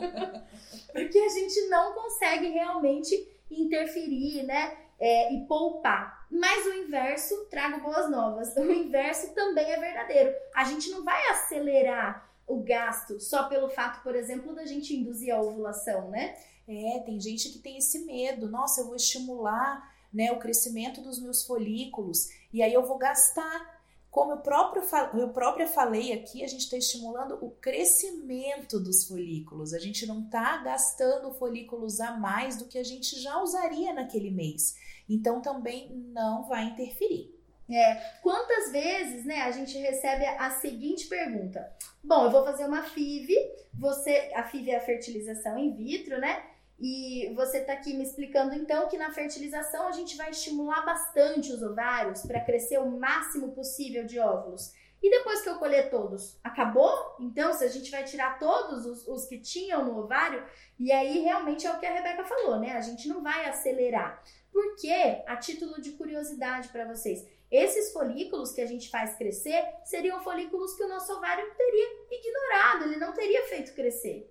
Porque 0.93 1.19
a 1.19 1.29
gente 1.29 1.69
não 1.69 1.93
consegue 1.95 2.49
realmente 2.49 3.29
interferir, 3.51 4.43
né? 4.43 4.77
É, 4.99 5.33
e 5.33 5.47
poupar. 5.47 6.27
Mas 6.31 6.67
o 6.67 6.75
inverso, 6.75 7.47
trago 7.47 7.81
boas 7.81 8.11
novas. 8.11 8.55
O 8.55 8.71
inverso 8.71 9.35
também 9.35 9.65
é 9.65 9.81
verdadeiro. 9.81 10.35
A 10.55 10.65
gente 10.65 10.91
não 10.91 11.03
vai 11.03 11.27
acelerar 11.29 12.31
o 12.47 12.63
gasto 12.63 13.19
só 13.19 13.45
pelo 13.45 13.71
fato, 13.71 14.03
por 14.03 14.15
exemplo, 14.15 14.55
da 14.55 14.67
gente 14.67 14.95
induzir 14.95 15.35
a 15.35 15.41
ovulação, 15.41 16.11
né? 16.11 16.37
É, 16.69 16.99
tem 17.01 17.19
gente 17.19 17.49
que 17.49 17.59
tem 17.59 17.79
esse 17.79 18.05
medo. 18.05 18.49
Nossa, 18.49 18.83
eu 18.83 18.87
vou 18.87 18.97
estimular 18.97 19.90
né, 20.13 20.33
o 20.33 20.39
crescimento 20.39 21.01
dos 21.01 21.21
meus 21.21 21.45
folículos 21.45 22.29
e 22.53 22.63
aí 22.63 22.73
eu 22.73 22.87
vou 22.87 22.99
gastar. 22.99 23.81
Como 24.11 24.33
eu, 24.33 24.39
próprio, 24.39 24.83
eu 25.15 25.29
própria 25.29 25.69
falei 25.69 26.13
aqui, 26.13 26.43
a 26.43 26.49
gente 26.49 26.63
está 26.63 26.77
estimulando 26.77 27.39
o 27.41 27.53
crescimento 27.53 28.81
dos 28.81 29.07
folículos. 29.07 29.73
A 29.73 29.79
gente 29.79 30.05
não 30.05 30.25
está 30.25 30.57
gastando 30.57 31.33
folículos 31.35 32.01
a 32.01 32.17
mais 32.17 32.57
do 32.57 32.65
que 32.65 32.77
a 32.77 32.83
gente 32.83 33.21
já 33.21 33.41
usaria 33.41 33.93
naquele 33.93 34.33
mês. 34.33 34.75
Então 35.09 35.41
também 35.41 35.93
não 36.13 36.49
vai 36.49 36.65
interferir. 36.65 37.33
É, 37.71 37.95
quantas 38.21 38.73
vezes, 38.73 39.25
né, 39.25 39.43
a 39.43 39.53
gente 39.53 39.79
recebe 39.79 40.27
a 40.27 40.51
seguinte 40.51 41.07
pergunta: 41.07 41.73
Bom, 42.03 42.25
eu 42.25 42.31
vou 42.33 42.45
fazer 42.45 42.65
uma 42.67 42.83
FIV, 42.83 43.33
você, 43.73 44.33
a 44.35 44.43
FIV 44.43 44.73
é 44.73 44.77
a 44.77 44.81
fertilização 44.81 45.57
in 45.57 45.77
vitro, 45.77 46.19
né? 46.19 46.50
E 46.81 47.31
você 47.35 47.59
está 47.59 47.75
aqui 47.75 47.93
me 47.93 48.03
explicando 48.03 48.55
então 48.55 48.89
que 48.89 48.97
na 48.97 49.13
fertilização 49.13 49.87
a 49.87 49.93
gente 49.93 50.17
vai 50.17 50.31
estimular 50.31 50.83
bastante 50.83 51.53
os 51.53 51.63
ovários 51.63 52.23
para 52.23 52.41
crescer 52.41 52.79
o 52.79 52.91
máximo 52.91 53.53
possível 53.53 54.07
de 54.07 54.19
óvulos. 54.19 54.73
E 55.03 55.11
depois 55.11 55.43
que 55.43 55.49
eu 55.49 55.59
colher 55.59 55.91
todos, 55.91 56.39
acabou? 56.45 57.17
Então, 57.19 57.53
se 57.55 57.65
a 57.65 57.69
gente 57.69 57.91
vai 57.91 58.05
tirar 58.05 58.39
todos 58.39 58.85
os, 58.85 59.09
os, 59.09 59.27
que 59.27 59.39
tinham 59.39 59.85
no 59.85 59.99
ovário, 59.99 60.45
e 60.79 60.93
aí 60.93 61.21
realmente 61.21 61.67
é 61.67 61.73
o 61.73 61.79
que 61.79 61.87
a 61.87 61.93
Rebeca 61.93 62.25
falou, 62.25 62.61
né? 62.61 62.73
A 62.73 62.83
gente 62.83 63.09
não 63.09 63.23
vai 63.23 63.47
acelerar. 63.47 64.23
Porque, 64.53 64.93
a 65.27 65.37
título 65.37 65.81
de 65.81 65.93
curiosidade 65.93 66.69
para 66.69 66.85
vocês, 66.85 67.27
esses 67.51 67.93
folículos 67.93 68.53
que 68.53 68.61
a 68.61 68.67
gente 68.67 68.91
faz 68.91 69.15
crescer 69.17 69.65
seriam 69.85 70.23
folículos 70.23 70.75
que 70.75 70.85
o 70.85 70.89
nosso 70.89 71.13
ovário 71.15 71.51
teria 71.57 71.89
ignorado, 72.11 72.85
ele 72.85 72.97
não 72.97 73.13
teria 73.13 73.43
feito 73.47 73.75
crescer. 73.75 74.30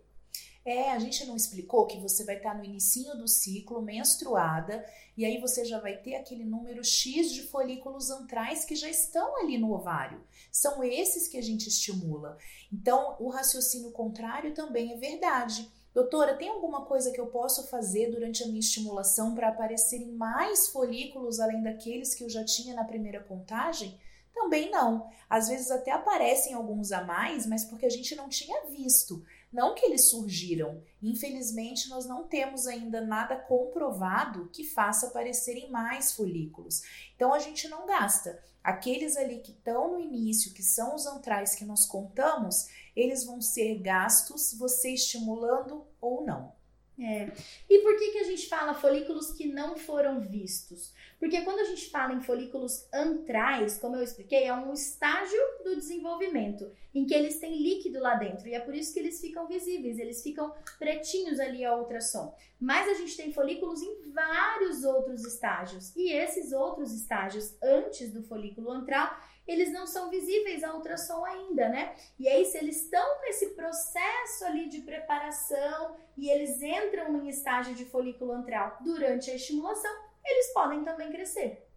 É, 0.66 0.92
a 0.92 1.00
gente 1.00 1.26
não 1.26 1.36
explicou 1.36 1.88
que 1.88 2.00
você 2.00 2.24
vai 2.24 2.38
estar 2.38 2.56
no 2.56 2.64
início 2.64 3.18
do 3.18 3.28
ciclo, 3.28 3.82
menstruada, 3.82 4.86
e 5.18 5.26
aí 5.26 5.40
você 5.40 5.66
já 5.66 5.80
vai 5.80 5.98
ter 5.98 6.16
aquele 6.16 6.44
número 6.44 6.84
X 6.84 7.32
de 7.32 7.44
folículos 7.44 8.10
antrais 8.10 8.66
que 8.66 8.76
já 8.76 8.90
estão 8.90 9.38
ali 9.38 9.58
no 9.58 9.74
ovário. 9.74 10.22
São 10.52 10.84
esses 10.84 11.28
que 11.28 11.38
a 11.38 11.42
gente 11.42 11.68
estimula. 11.68 12.38
Então, 12.72 13.16
o 13.20 13.30
raciocínio 13.30 13.92
contrário 13.92 14.54
também 14.54 14.94
é 14.94 14.98
verdade. 14.98 15.70
Doutora, 15.94 16.36
tem 16.36 16.50
alguma 16.50 16.86
coisa 16.86 17.12
que 17.12 17.20
eu 17.20 17.28
posso 17.28 17.68
fazer 17.68 18.12
durante 18.12 18.44
a 18.44 18.48
minha 18.48 18.60
estimulação 18.60 19.34
para 19.34 19.50
aparecerem 19.50 20.12
mais 20.12 20.68
folículos 20.68 21.40
além 21.40 21.64
daqueles 21.64 22.14
que 22.14 22.24
eu 22.24 22.30
já 22.30 22.46
tinha 22.46 22.76
na 22.76 22.84
primeira 22.84 23.22
contagem? 23.22 24.00
Também 24.34 24.70
não. 24.70 25.10
Às 25.30 25.50
vezes 25.50 25.72
até 25.72 25.92
aparecem 25.92 26.54
alguns 26.54 26.92
a 26.92 27.04
mais, 27.04 27.46
mas 27.46 27.66
porque 27.66 27.86
a 27.86 27.90
gente 27.90 28.16
não 28.16 28.30
tinha 28.30 28.66
visto 28.68 29.26
Não 29.52 29.74
que 29.74 29.86
eles 29.86 30.10
surgiram. 30.10 30.84
Infelizmente, 31.02 31.90
nós 31.90 32.06
não 32.06 32.28
temos 32.28 32.68
ainda 32.68 33.02
nada 33.02 33.36
comprovado 33.36 34.50
que 34.54 34.64
faça 34.64 35.08
aparecerem 35.08 35.72
mais 35.72 36.12
folículos. 36.14 36.84
Então, 37.16 37.34
a 37.34 37.40
gente 37.40 37.68
não 37.68 37.88
gasta. 37.88 38.44
Aqueles 38.64 39.18
ali 39.18 39.40
que 39.40 39.52
estão 39.52 39.94
no 39.94 40.00
início, 40.00 40.54
que 40.54 40.62
são 40.62 40.96
os 40.96 41.08
antrais 41.08 41.56
que 41.56 41.66
nós 41.66 41.86
contamos, 41.86 42.68
eles 42.96 43.24
vão 43.24 43.42
ser 43.42 43.80
gastos, 43.80 44.54
você 44.54 44.94
estimulando 44.94 45.88
ou 46.00 46.24
não. 46.24 46.59
É. 47.02 47.32
E 47.70 47.80
por 47.80 47.98
que, 47.98 48.12
que 48.12 48.18
a 48.18 48.24
gente 48.24 48.48
fala 48.50 48.74
folículos 48.74 49.32
que 49.32 49.48
não 49.48 49.78
foram 49.78 50.20
vistos? 50.20 50.94
Porque 51.18 51.42
quando 51.42 51.60
a 51.60 51.64
gente 51.64 51.90
fala 51.90 52.14
em 52.14 52.22
folículos 52.22 52.88
antrais, 52.94 53.78
como 53.78 53.96
eu 53.96 54.04
expliquei, 54.04 54.44
é 54.44 54.54
um 54.54 54.74
estágio 54.74 55.40
do 55.64 55.76
desenvolvimento 55.76 56.70
em 56.94 57.06
que 57.06 57.14
eles 57.14 57.40
têm 57.40 57.62
líquido 57.62 58.00
lá 58.00 58.16
dentro 58.16 58.48
e 58.48 58.54
é 58.54 58.60
por 58.60 58.76
isso 58.76 58.94
que 58.94 59.00
eles 59.00 59.22
ficam 59.22 59.48
visíveis, 59.48 59.98
eles 59.98 60.22
ficam 60.22 60.54
pretinhos 60.78 61.40
ali 61.40 61.64
ao 61.64 61.80
ultrassom. 61.80 62.36
Mas 62.60 62.88
a 62.90 62.94
gente 62.96 63.16
tem 63.16 63.32
folículos 63.32 63.82
em 63.82 64.12
vários 64.12 64.84
outros 64.84 65.26
estágios 65.26 65.96
e 65.96 66.12
esses 66.12 66.52
outros 66.52 66.92
estágios 66.94 67.56
antes 67.62 68.12
do 68.12 68.24
folículo 68.24 68.72
antral 68.72 69.18
eles 69.50 69.72
não 69.72 69.88
são 69.88 70.10
visíveis 70.10 70.64
a 70.64 70.76
ultrassom 70.76 71.26
ainda, 71.26 71.68
né? 71.70 71.96
E 72.20 72.28
aí, 72.28 72.46
se 72.46 72.58
eles 72.58 72.84
estão 72.84 73.22
nesse 73.22 73.48
processo 73.56 74.46
ali 74.46 74.70
de 74.70 74.82
preparação 74.82 75.96
e 76.16 76.30
eles 76.30 76.62
entram 76.62 77.16
em 77.18 77.30
estágio 77.30 77.74
de 77.74 77.86
folículo 77.86 78.32
antral 78.32 78.78
durante 78.82 79.32
a 79.32 79.36
estimulação, 79.36 79.92
eles 80.24 80.54
podem 80.54 80.84
também 80.84 81.12
crescer. 81.12 81.68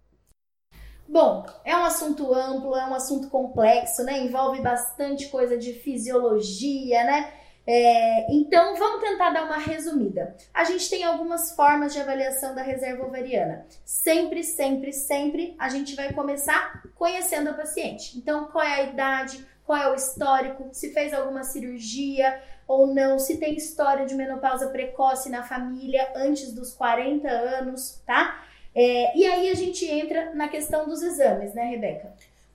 Bom, 1.09 1.47
é 1.65 1.75
um 1.77 1.85
assunto 1.85 2.33
amplo, 2.35 2.77
é 2.77 2.87
um 2.87 2.95
assunto 2.95 3.29
complexo, 3.29 4.05
né? 4.05 4.19
Envolve 4.19 4.61
bastante 4.61 5.29
coisa 5.29 5.57
de 5.57 5.73
fisiologia, 5.73 7.05
né? 7.05 7.42
É, 7.67 8.33
então, 8.33 8.75
vamos 8.77 9.01
tentar 9.01 9.31
dar 9.31 9.45
uma 9.45 9.59
resumida. 9.59 10.37
A 10.53 10.65
gente 10.65 10.91
tem 10.91 11.05
algumas 11.05 11.53
formas 11.55 11.93
de 11.93 12.01
avaliação 12.01 12.55
da 12.55 12.63
reserva 12.63 13.07
ovariana. 13.07 13.67
Sempre, 13.85 14.43
sempre, 14.43 14.93
sempre 14.93 15.55
a 15.59 15.69
gente 15.69 15.95
vai 15.95 16.13
começar 16.13 16.83
conhecendo 16.95 17.51
a 17.51 17.55
paciente. 17.55 18.19
Então, 18.19 18.47
qual 18.47 18.65
é 18.65 18.75
a 18.75 18.83
idade, 18.83 19.47
qual 19.65 19.79
é 19.79 19.91
o 19.91 19.95
histórico, 19.95 20.69
se 20.73 20.93
fez 20.93 21.15
alguma 21.15 21.45
cirurgia 21.45 22.43
ou 22.67 22.93
não, 22.93 23.19
se 23.19 23.39
tem 23.39 23.55
história 23.55 24.07
de 24.07 24.15
menopausa 24.15 24.69
precoce 24.71 25.29
na 25.29 25.43
família 25.43 26.13
antes 26.17 26.53
dos 26.53 26.75
40 26.75 27.29
anos, 27.29 28.03
tá? 28.07 28.45
É, 28.75 29.17
e 29.17 29.27
aí 29.27 29.51
a 29.51 29.55
gente 29.55 29.85
entra 29.85 30.35
na 30.35 30.49
questão 30.49 30.89
dos 30.89 31.03
exames, 31.03 31.53
né, 31.55 31.65
Rebeca? 31.65 32.13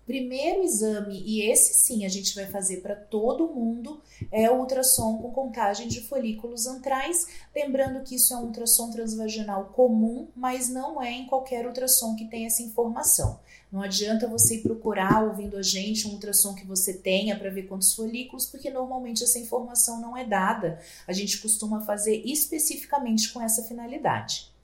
Primeiro 0.07 0.63
exame, 0.63 1.21
e 1.25 1.41
esse 1.41 1.73
sim 1.73 2.05
a 2.05 2.07
gente 2.09 2.33
vai 2.33 2.45
fazer 2.45 2.77
para 2.77 2.95
todo 2.95 3.53
mundo, 3.53 4.01
é 4.31 4.49
o 4.49 4.59
ultrassom 4.59 5.17
com 5.17 5.31
contagem 5.31 5.89
de 5.89 5.99
folículos 5.99 6.65
antrais. 6.65 7.27
Lembrando 7.53 8.01
que 8.05 8.15
isso 8.15 8.33
é 8.33 8.37
um 8.37 8.45
ultrassom 8.45 8.89
transvaginal 8.89 9.65
comum, 9.75 10.29
mas 10.33 10.69
não 10.69 11.01
é 11.03 11.11
em 11.11 11.25
qualquer 11.25 11.67
ultrassom 11.67 12.15
que 12.15 12.23
tem 12.23 12.45
essa 12.45 12.63
informação. 12.63 13.37
Não 13.69 13.81
adianta 13.81 14.29
você 14.29 14.55
ir 14.55 14.63
procurar 14.63 15.25
ouvindo 15.25 15.57
a 15.57 15.61
gente 15.61 16.07
um 16.07 16.11
ultrassom 16.11 16.55
que 16.55 16.65
você 16.65 16.93
tenha 16.93 17.37
para 17.37 17.49
ver 17.49 17.63
quantos 17.63 17.93
folículos, 17.93 18.45
porque 18.45 18.69
normalmente 18.69 19.25
essa 19.25 19.37
informação 19.37 19.99
não 19.99 20.15
é 20.15 20.23
dada. 20.23 20.79
A 21.05 21.11
gente 21.11 21.37
costuma 21.41 21.81
fazer 21.81 22.21
especificamente 22.25 23.33
com 23.33 23.41
essa 23.41 23.61
finalidade. 23.63 24.55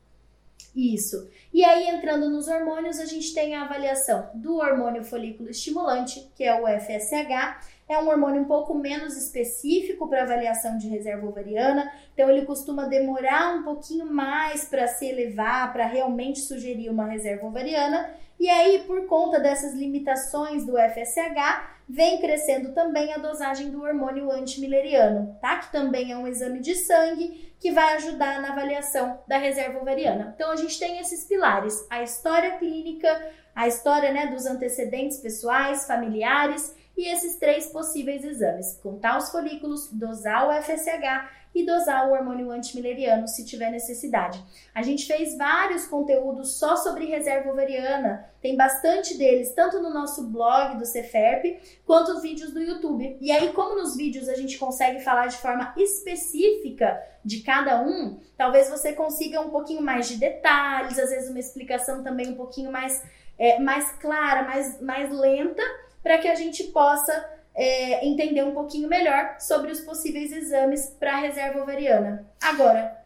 Isso. 0.76 1.30
E 1.54 1.64
aí, 1.64 1.88
entrando 1.88 2.30
nos 2.30 2.48
hormônios, 2.48 3.00
a 3.00 3.06
gente 3.06 3.34
tem 3.34 3.54
a 3.54 3.64
avaliação 3.64 4.32
do 4.34 4.56
hormônio 4.56 5.04
folículo 5.04 5.50
estimulante, 5.50 6.32
que 6.36 6.44
é 6.44 6.60
o 6.60 6.66
FSH. 6.66 7.73
É 7.94 8.00
um 8.00 8.10
hormônio 8.10 8.42
um 8.42 8.46
pouco 8.46 8.74
menos 8.74 9.16
específico 9.16 10.08
para 10.08 10.24
avaliação 10.24 10.80
de 10.80 10.88
reserva 10.88 11.28
ovariana, 11.28 11.94
então 12.12 12.28
ele 12.28 12.44
costuma 12.44 12.88
demorar 12.88 13.56
um 13.56 13.62
pouquinho 13.62 14.08
mais 14.08 14.66
para 14.66 14.88
se 14.88 15.06
elevar, 15.06 15.72
para 15.72 15.86
realmente 15.86 16.40
sugerir 16.40 16.90
uma 16.90 17.06
reserva 17.06 17.46
ovariana. 17.46 18.10
E 18.40 18.50
aí, 18.50 18.80
por 18.88 19.06
conta 19.06 19.40
dessas 19.40 19.76
limitações 19.76 20.66
do 20.66 20.74
FSH, 20.76 21.70
vem 21.88 22.20
crescendo 22.20 22.74
também 22.74 23.14
a 23.14 23.20
dosagem 23.20 23.70
do 23.70 23.84
hormônio 23.84 24.32
antimileriano, 24.32 25.38
tá? 25.40 25.60
Que 25.60 25.72
também 25.72 26.12
é 26.12 26.18
um 26.18 26.28
exame 26.28 26.62
de 26.62 26.74
sangue 26.74 27.54
que 27.60 27.72
vai 27.72 27.94
ajudar 27.94 28.42
na 28.42 28.54
avaliação 28.54 29.20
da 29.28 29.38
reserva 29.38 29.80
ovariana. 29.80 30.34
Então 30.34 30.50
a 30.50 30.56
gente 30.56 30.80
tem 30.80 30.98
esses 30.98 31.26
pilares: 31.26 31.86
a 31.92 32.02
história 32.02 32.58
clínica, 32.58 33.08
a 33.54 33.68
história 33.68 34.12
né, 34.12 34.28
dos 34.28 34.48
antecedentes 34.48 35.20
pessoais, 35.20 35.86
familiares 35.86 36.76
e 36.96 37.12
esses 37.12 37.38
três 37.38 37.68
possíveis 37.68 38.24
exames: 38.24 38.80
contar 38.82 39.18
os 39.18 39.30
folículos, 39.30 39.90
dosar 39.92 40.48
o 40.48 40.64
FSH 40.64 41.44
e 41.56 41.66
dosar 41.66 42.08
o 42.08 42.14
hormônio 42.14 42.52
antimileriano 42.52 43.28
se 43.28 43.46
tiver 43.46 43.70
necessidade. 43.70 44.44
A 44.74 44.82
gente 44.82 45.06
fez 45.06 45.38
vários 45.38 45.86
conteúdos 45.86 46.58
só 46.58 46.76
sobre 46.76 47.06
reserva 47.06 47.52
ovariana, 47.52 48.28
tem 48.42 48.58
bastante 48.58 49.18
deles, 49.18 49.54
tanto 49.54 49.80
no 49.80 49.94
nosso 49.94 50.24
blog 50.30 50.78
do 50.78 50.86
Ceferp, 50.86 51.60
quanto 51.86 52.12
os 52.12 52.22
vídeos 52.22 52.52
do 52.52 52.60
YouTube. 52.60 53.18
E 53.22 53.32
aí, 53.32 53.54
como 53.54 53.76
nos 53.76 53.96
vídeos 53.96 54.28
a 54.28 54.36
gente 54.36 54.58
consegue 54.58 55.02
falar 55.02 55.28
de 55.28 55.38
forma 55.38 55.74
específica 55.78 57.00
de 57.24 57.42
cada 57.42 57.82
um, 57.82 58.20
talvez 58.36 58.70
você 58.70 58.94
consiga 58.94 59.40
um 59.40 59.50
pouquinho 59.50 59.82
mais 59.82 60.08
de 60.08 60.18
detalhes, 60.18 60.98
às 60.98 61.10
vezes 61.10 61.30
uma 61.30 61.40
explicação 61.40 62.04
também 62.04 62.30
um 62.30 62.36
pouquinho 62.36 62.72
mais, 62.72 63.04
é, 63.38 63.60
mais 63.60 63.92
clara, 63.94 64.44
mais, 64.44 64.82
mais 64.82 65.12
lenta, 65.12 65.64
para 66.04 66.18
que 66.18 66.28
a 66.28 66.36
gente 66.36 66.66
possa 66.66 67.26
é, 67.56 68.06
entender 68.06 68.44
um 68.44 68.54
pouquinho 68.54 68.90
melhor 68.90 69.38
sobre 69.40 69.72
os 69.72 69.80
possíveis 69.80 70.32
exames 70.32 70.94
para 71.00 71.14
a 71.14 71.20
reserva 71.22 71.62
ovariana. 71.62 72.28
Agora, 72.42 73.02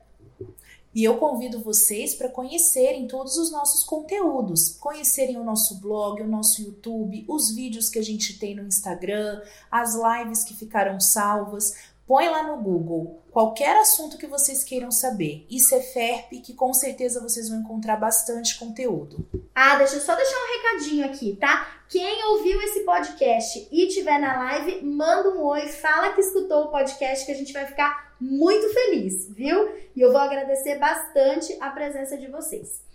e 0.97 1.03
eu 1.03 1.17
convido 1.17 1.61
vocês 1.61 2.15
para 2.15 2.27
conhecerem 2.27 3.07
todos 3.07 3.37
os 3.37 3.51
nossos 3.51 3.83
conteúdos, 3.83 4.75
conhecerem 4.79 5.37
o 5.37 5.43
nosso 5.43 5.79
blog, 5.79 6.23
o 6.23 6.27
nosso 6.27 6.59
YouTube, 6.59 7.23
os 7.27 7.53
vídeos 7.53 7.87
que 7.87 7.99
a 7.99 8.03
gente 8.03 8.39
tem 8.39 8.55
no 8.55 8.65
Instagram, 8.65 9.43
as 9.69 9.93
lives 9.93 10.43
que 10.43 10.55
ficaram 10.55 10.99
salvas. 10.99 11.73
Põe 12.07 12.29
lá 12.29 12.41
no 12.43 12.63
Google 12.63 13.21
qualquer 13.29 13.75
assunto 13.77 14.17
que 14.17 14.25
vocês 14.25 14.63
queiram 14.63 14.89
saber. 14.89 15.45
Isso 15.49 15.75
é 15.75 15.81
FERP, 15.81 16.41
que 16.41 16.53
com 16.53 16.73
certeza 16.73 17.21
vocês 17.21 17.49
vão 17.49 17.59
encontrar 17.59 17.97
bastante 17.97 18.57
conteúdo. 18.57 19.27
Ah, 19.53 19.75
deixa 19.75 19.95
eu 19.95 20.01
só 20.01 20.15
deixar 20.15 20.37
um 20.37 20.57
recadinho 20.57 21.05
aqui, 21.05 21.35
tá? 21.35 21.67
Quem 21.89 22.25
ouviu 22.27 22.61
esse 22.61 22.79
podcast 22.85 23.67
e 23.69 23.87
tiver 23.87 24.19
na 24.19 24.39
live, 24.39 24.85
manda 24.85 25.29
um 25.31 25.43
oi, 25.43 25.67
fala 25.67 26.13
que 26.13 26.21
escutou 26.21 26.63
o 26.63 26.71
podcast 26.71 27.25
que 27.25 27.31
a 27.31 27.35
gente 27.35 27.51
vai 27.51 27.65
ficar 27.65 28.15
muito 28.19 28.73
feliz, 28.73 29.27
viu? 29.33 29.69
E 29.93 30.01
eu 30.01 30.11
vou 30.11 30.21
agradecer 30.21 30.79
bastante 30.79 31.55
a 31.59 31.69
presença 31.69 32.17
de 32.17 32.27
vocês. 32.27 32.86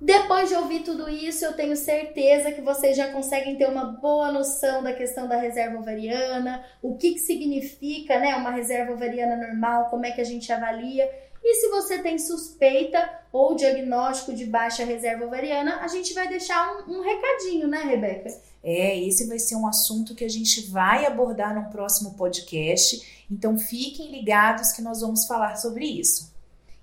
Depois 0.00 0.48
de 0.48 0.54
ouvir 0.54 0.80
tudo 0.80 1.08
isso, 1.08 1.44
eu 1.44 1.54
tenho 1.54 1.76
certeza 1.76 2.52
que 2.52 2.60
vocês 2.60 2.96
já 2.96 3.10
conseguem 3.10 3.56
ter 3.56 3.68
uma 3.68 3.84
boa 3.84 4.30
noção 4.30 4.80
da 4.82 4.92
questão 4.92 5.26
da 5.26 5.36
reserva 5.36 5.78
ovariana, 5.78 6.64
o 6.80 6.96
que, 6.96 7.14
que 7.14 7.18
significa 7.18 8.18
né, 8.20 8.36
uma 8.36 8.52
reserva 8.52 8.92
ovariana 8.92 9.36
normal, 9.36 9.90
como 9.90 10.06
é 10.06 10.12
que 10.12 10.20
a 10.20 10.24
gente 10.24 10.52
avalia. 10.52 11.10
E 11.42 11.54
se 11.54 11.68
você 11.68 11.98
tem 11.98 12.16
suspeita 12.16 13.10
ou 13.32 13.56
diagnóstico 13.56 14.32
de 14.32 14.44
baixa 14.44 14.84
reserva 14.84 15.26
ovariana, 15.26 15.80
a 15.80 15.88
gente 15.88 16.14
vai 16.14 16.28
deixar 16.28 16.86
um, 16.86 16.98
um 16.98 17.00
recadinho, 17.02 17.66
né, 17.66 17.82
Rebeca? 17.82 18.30
É, 18.62 18.98
esse 19.00 19.26
vai 19.26 19.38
ser 19.38 19.56
um 19.56 19.66
assunto 19.66 20.14
que 20.14 20.24
a 20.24 20.28
gente 20.28 20.68
vai 20.70 21.06
abordar 21.06 21.54
no 21.54 21.70
próximo 21.70 22.14
podcast. 22.14 23.24
Então 23.30 23.58
fiquem 23.58 24.12
ligados 24.12 24.72
que 24.72 24.82
nós 24.82 25.00
vamos 25.00 25.26
falar 25.26 25.56
sobre 25.56 25.86
isso. 25.86 26.32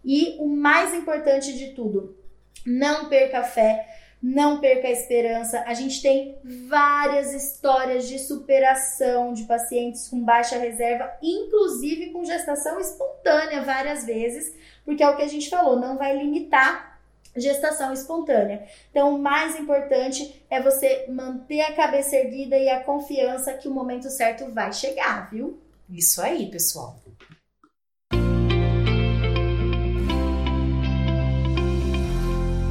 E 0.04 0.36
o 0.40 0.48
mais 0.48 0.94
importante 0.94 1.58
de 1.58 1.72
tudo, 1.72 2.16
não 2.66 3.08
perca 3.10 3.40
a 3.40 3.44
fé, 3.44 3.88
não 4.22 4.60
perca 4.60 4.88
a 4.88 4.92
esperança. 4.92 5.64
A 5.68 5.74
gente 5.74 6.02
tem 6.02 6.36
várias 6.44 7.32
histórias 7.34 8.08
de 8.08 8.18
superação 8.18 9.34
de 9.34 9.44
pacientes 9.44 10.08
com 10.08 10.24
baixa 10.24 10.58
reserva, 10.58 11.12
inclusive 11.22 12.12
com 12.12 12.26
gestação 12.26 12.80
espontânea 12.80 13.62
várias 13.62 14.06
vezes, 14.06 14.56
porque 14.84 15.04
é 15.04 15.10
o 15.10 15.16
que 15.16 15.22
a 15.22 15.28
gente 15.28 15.50
falou, 15.50 15.80
não 15.80 15.98
vai 15.98 16.18
limitar 16.18 16.96
gestação 17.36 17.92
espontânea. 17.94 18.66
Então, 18.90 19.14
o 19.14 19.20
mais 19.20 19.60
importante 19.60 20.44
é 20.50 20.62
você 20.62 21.06
manter 21.10 21.62
a 21.62 21.76
cabeça 21.76 22.16
erguida 22.16 22.58
e 22.58 22.70
a 22.70 22.84
confiança 22.84 23.54
que 23.54 23.68
o 23.68 23.74
momento 23.74 24.10
certo 24.10 24.52
vai 24.52 24.72
chegar, 24.72 25.30
viu? 25.30 25.60
Isso 25.90 26.22
aí, 26.22 26.50
pessoal. 26.50 26.96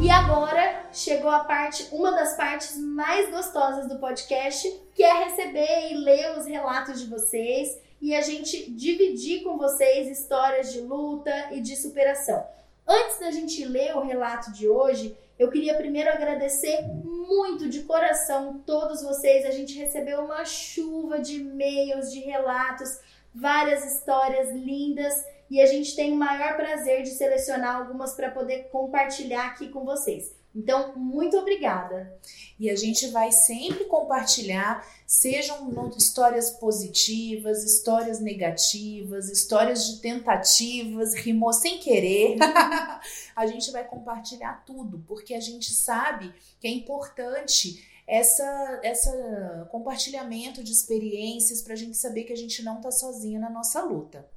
E 0.05 0.11
agora 0.11 0.85
chegou 0.93 1.31
a 1.31 1.45
parte, 1.45 1.89
uma 1.91 2.11
das 2.11 2.37
partes 2.37 2.77
mais 2.77 3.31
gostosas 3.31 3.89
do 3.89 3.99
podcast, 3.99 4.71
que 4.95 5.03
é 5.03 5.25
receber 5.25 5.93
e 5.93 5.97
ler 5.97 6.37
os 6.37 6.45
relatos 6.45 7.01
de 7.01 7.07
vocês 7.07 7.81
e 8.03 8.15
a 8.15 8.21
gente 8.21 8.71
dividir 8.73 9.43
com 9.43 9.57
vocês 9.57 10.07
histórias 10.11 10.75
de 10.75 10.83
luta 10.83 11.33
e 11.53 11.61
de 11.63 11.75
superação. 11.75 12.47
Antes 12.87 13.19
da 13.19 13.31
gente 13.31 13.65
ler 13.65 13.97
o 13.97 14.05
relato 14.05 14.53
de 14.53 14.69
hoje, 14.69 15.17
eu 15.39 15.51
queria 15.51 15.73
primeiro 15.73 16.11
agradecer 16.11 16.83
muito 17.03 17.71
de 17.71 17.85
coração 17.85 18.63
todos 18.67 19.03
vocês. 19.03 19.47
A 19.47 19.53
gente 19.53 19.79
recebeu 19.79 20.23
uma 20.27 20.45
chuva 20.45 21.19
de 21.19 21.37
e-mails, 21.37 22.13
de 22.13 22.21
relatos 22.21 22.91
várias 23.35 23.83
histórias 23.87 24.51
lindas 24.51 25.15
e 25.55 25.61
a 25.61 25.67
gente 25.67 25.95
tem 25.95 26.13
o 26.13 26.17
maior 26.17 26.57
prazer 26.57 27.05
de 27.05 27.11
selecionar 27.11 27.77
algumas 27.77 28.13
para 28.13 28.29
poder 28.29 28.71
compartilhar 28.73 29.47
aqui 29.47 29.69
com 29.69 29.85
vocês. 29.85 30.35
Então, 30.53 30.97
muito 30.97 31.37
obrigada. 31.37 32.13
E 32.59 32.69
a 32.69 32.75
gente 32.75 33.07
vai 33.07 33.31
sempre 33.31 33.85
compartilhar, 33.85 34.85
sejam 35.07 35.73
histórias 35.97 36.51
positivas, 36.51 37.63
histórias 37.63 38.19
negativas, 38.19 39.31
histórias 39.31 39.87
de 39.87 40.01
tentativas, 40.01 41.15
rimou 41.15 41.53
sem 41.53 41.79
querer. 41.79 42.37
a 43.37 43.47
gente 43.47 43.71
vai 43.71 43.85
compartilhar 43.85 44.65
tudo, 44.67 45.05
porque 45.07 45.35
a 45.35 45.41
gente 45.41 45.73
sabe 45.73 46.35
que 46.59 46.67
é 46.67 46.71
importante 46.71 47.89
essa, 48.09 48.81
essa 48.83 49.69
compartilhamento 49.71 50.65
de 50.65 50.73
experiências 50.73 51.63
para 51.63 51.75
a 51.75 51.77
gente 51.77 51.97
saber 51.97 52.25
que 52.25 52.33
a 52.33 52.37
gente 52.37 52.61
não 52.65 52.79
está 52.79 52.91
sozinha 52.91 53.39
na 53.39 53.51
nossa 53.51 53.81
luta. 53.81 54.34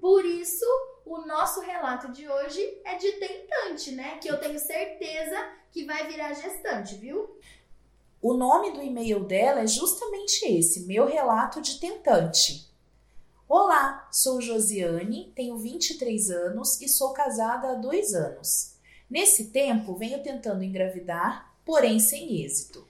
Por 0.00 0.24
isso, 0.24 0.64
o 1.04 1.26
nosso 1.26 1.60
relato 1.60 2.12
de 2.12 2.28
hoje 2.28 2.80
é 2.84 2.96
de 2.96 3.12
tentante, 3.12 3.92
né? 3.92 4.18
Que 4.18 4.28
eu 4.28 4.38
tenho 4.38 4.58
certeza 4.58 5.36
que 5.70 5.84
vai 5.84 6.06
virar 6.06 6.32
gestante, 6.34 6.94
viu? 6.94 7.38
O 8.22 8.34
nome 8.34 8.72
do 8.72 8.82
e-mail 8.82 9.24
dela 9.24 9.60
é 9.60 9.66
justamente 9.66 10.44
esse, 10.46 10.86
meu 10.86 11.06
relato 11.06 11.60
de 11.60 11.80
tentante. 11.80 12.70
Olá, 13.48 14.08
sou 14.12 14.40
Josiane, 14.40 15.32
tenho 15.34 15.56
23 15.56 16.30
anos 16.30 16.80
e 16.80 16.88
sou 16.88 17.12
casada 17.12 17.72
há 17.72 17.74
dois 17.74 18.14
anos. 18.14 18.76
Nesse 19.10 19.46
tempo, 19.46 19.96
venho 19.96 20.22
tentando 20.22 20.62
engravidar, 20.62 21.52
porém 21.64 21.98
sem 21.98 22.44
êxito. 22.44 22.86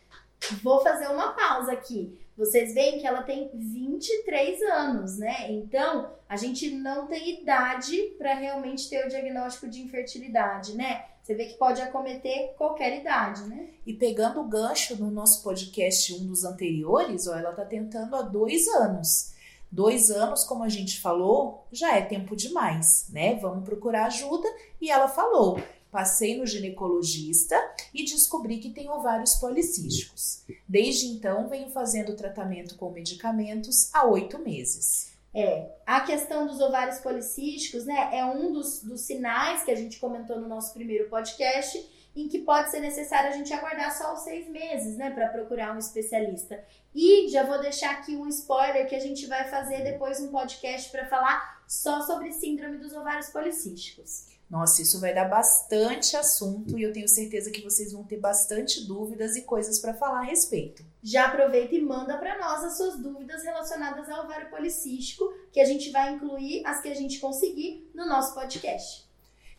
Vou 0.63 0.83
fazer 0.83 1.07
uma 1.07 1.33
pausa 1.33 1.73
aqui. 1.73 2.20
Vocês 2.41 2.73
veem 2.73 2.99
que 2.99 3.07
ela 3.07 3.23
tem 3.23 3.51
23 3.53 4.63
anos, 4.63 5.19
né? 5.19 5.53
Então, 5.53 6.11
a 6.27 6.37
gente 6.37 6.71
não 6.71 7.07
tem 7.07 7.39
idade 7.39 8.15
para 8.17 8.33
realmente 8.33 8.89
ter 8.89 9.05
o 9.05 9.11
diagnóstico 9.11 9.69
de 9.69 9.83
infertilidade, 9.83 10.75
né? 10.75 11.05
Você 11.23 11.35
vê 11.35 11.45
que 11.45 11.59
pode 11.59 11.83
acometer 11.83 12.55
qualquer 12.57 12.99
idade, 12.99 13.43
né? 13.43 13.69
E 13.87 13.93
pegando 13.93 14.41
o 14.41 14.49
gancho 14.49 14.97
no 14.97 15.11
nosso 15.11 15.45
podcast, 15.45 16.15
um 16.15 16.29
dos 16.29 16.43
anteriores, 16.43 17.27
ó, 17.29 17.37
ela 17.37 17.53
tá 17.53 17.67
tentando 17.67 18.17
há 18.17 18.23
dois 18.23 18.67
anos. 18.69 19.35
Dois 19.71 20.11
anos, 20.11 20.43
como 20.43 20.65
a 20.65 20.69
gente 20.71 20.99
falou, 20.99 21.67
já 21.71 21.95
é 21.95 22.01
tempo 22.01 22.35
demais, 22.35 23.07
né? 23.13 23.35
Vamos 23.35 23.67
procurar 23.67 24.07
ajuda. 24.07 24.49
E 24.81 24.91
ela 24.91 25.09
falou 25.09 25.61
Passei 25.91 26.39
no 26.39 26.47
ginecologista 26.47 27.57
e 27.93 28.05
descobri 28.05 28.59
que 28.59 28.71
tem 28.71 28.89
ovários 28.89 29.35
policísticos. 29.35 30.45
Desde 30.69 31.07
então, 31.07 31.49
venho 31.49 31.71
fazendo 31.71 32.15
tratamento 32.15 32.77
com 32.77 32.91
medicamentos 32.91 33.93
há 33.93 34.07
oito 34.07 34.39
meses. 34.39 35.11
É, 35.33 35.71
a 35.87 36.01
questão 36.01 36.47
dos 36.47 36.61
ovários 36.61 36.99
policísticos, 36.99 37.87
né, 37.87 38.11
é 38.13 38.25
um 38.25 38.53
dos, 38.53 38.83
dos 38.83 39.03
sinais 39.03 39.63
que 39.63 39.71
a 39.71 39.77
gente 39.77 39.99
comentou 39.99 40.41
no 40.41 40.49
nosso 40.49 40.75
primeiro 40.75 41.09
podcast, 41.09 41.89
em 42.17 42.29
que 42.29 42.41
pode 42.41 42.71
ser 42.71 42.81
necessário 42.81 43.31
a 43.31 43.33
gente 43.33 43.53
aguardar 43.53 43.97
só 43.97 44.13
os 44.13 44.21
seis 44.21 44.49
meses, 44.49 44.97
né, 44.97 45.11
para 45.11 45.29
procurar 45.29 45.75
um 45.75 45.79
especialista. 45.79 46.63
E 46.93 47.29
já 47.29 47.45
vou 47.45 47.61
deixar 47.61 47.93
aqui 47.93 48.17
um 48.17 48.27
spoiler 48.27 48.89
que 48.89 48.97
a 48.97 49.01
gente 49.01 49.27
vai 49.27 49.49
fazer 49.49 49.85
depois 49.85 50.21
um 50.21 50.29
podcast 50.29 50.91
para 50.91 51.07
falar 51.07 51.63
só 51.69 52.03
sobre 52.03 52.33
síndrome 52.33 52.79
dos 52.79 52.93
ovários 52.93 53.29
policísticos. 53.29 54.40
Nossa, 54.51 54.83
isso 54.83 54.99
vai 54.99 55.15
dar 55.15 55.27
bastante 55.27 56.17
assunto 56.17 56.77
e 56.77 56.83
eu 56.83 56.93
tenho 56.93 57.07
certeza 57.07 57.53
que 57.53 57.63
vocês 57.63 57.93
vão 57.93 58.03
ter 58.03 58.17
bastante 58.17 58.85
dúvidas 58.85 59.37
e 59.37 59.43
coisas 59.43 59.79
para 59.79 59.95
falar 59.95 60.23
a 60.23 60.25
respeito. 60.25 60.85
Já 61.01 61.27
aproveita 61.27 61.77
e 61.77 61.81
manda 61.81 62.19
para 62.19 62.37
nós 62.37 62.65
as 62.65 62.77
suas 62.77 62.99
dúvidas 62.99 63.45
relacionadas 63.45 64.11
ao 64.11 64.25
ovário 64.25 64.51
policístico, 64.51 65.33
que 65.53 65.61
a 65.61 65.65
gente 65.65 65.93
vai 65.93 66.15
incluir 66.15 66.67
as 66.67 66.83
que 66.83 66.89
a 66.89 66.95
gente 66.95 67.21
conseguir 67.21 67.89
no 67.95 68.05
nosso 68.07 68.35
podcast. 68.35 69.09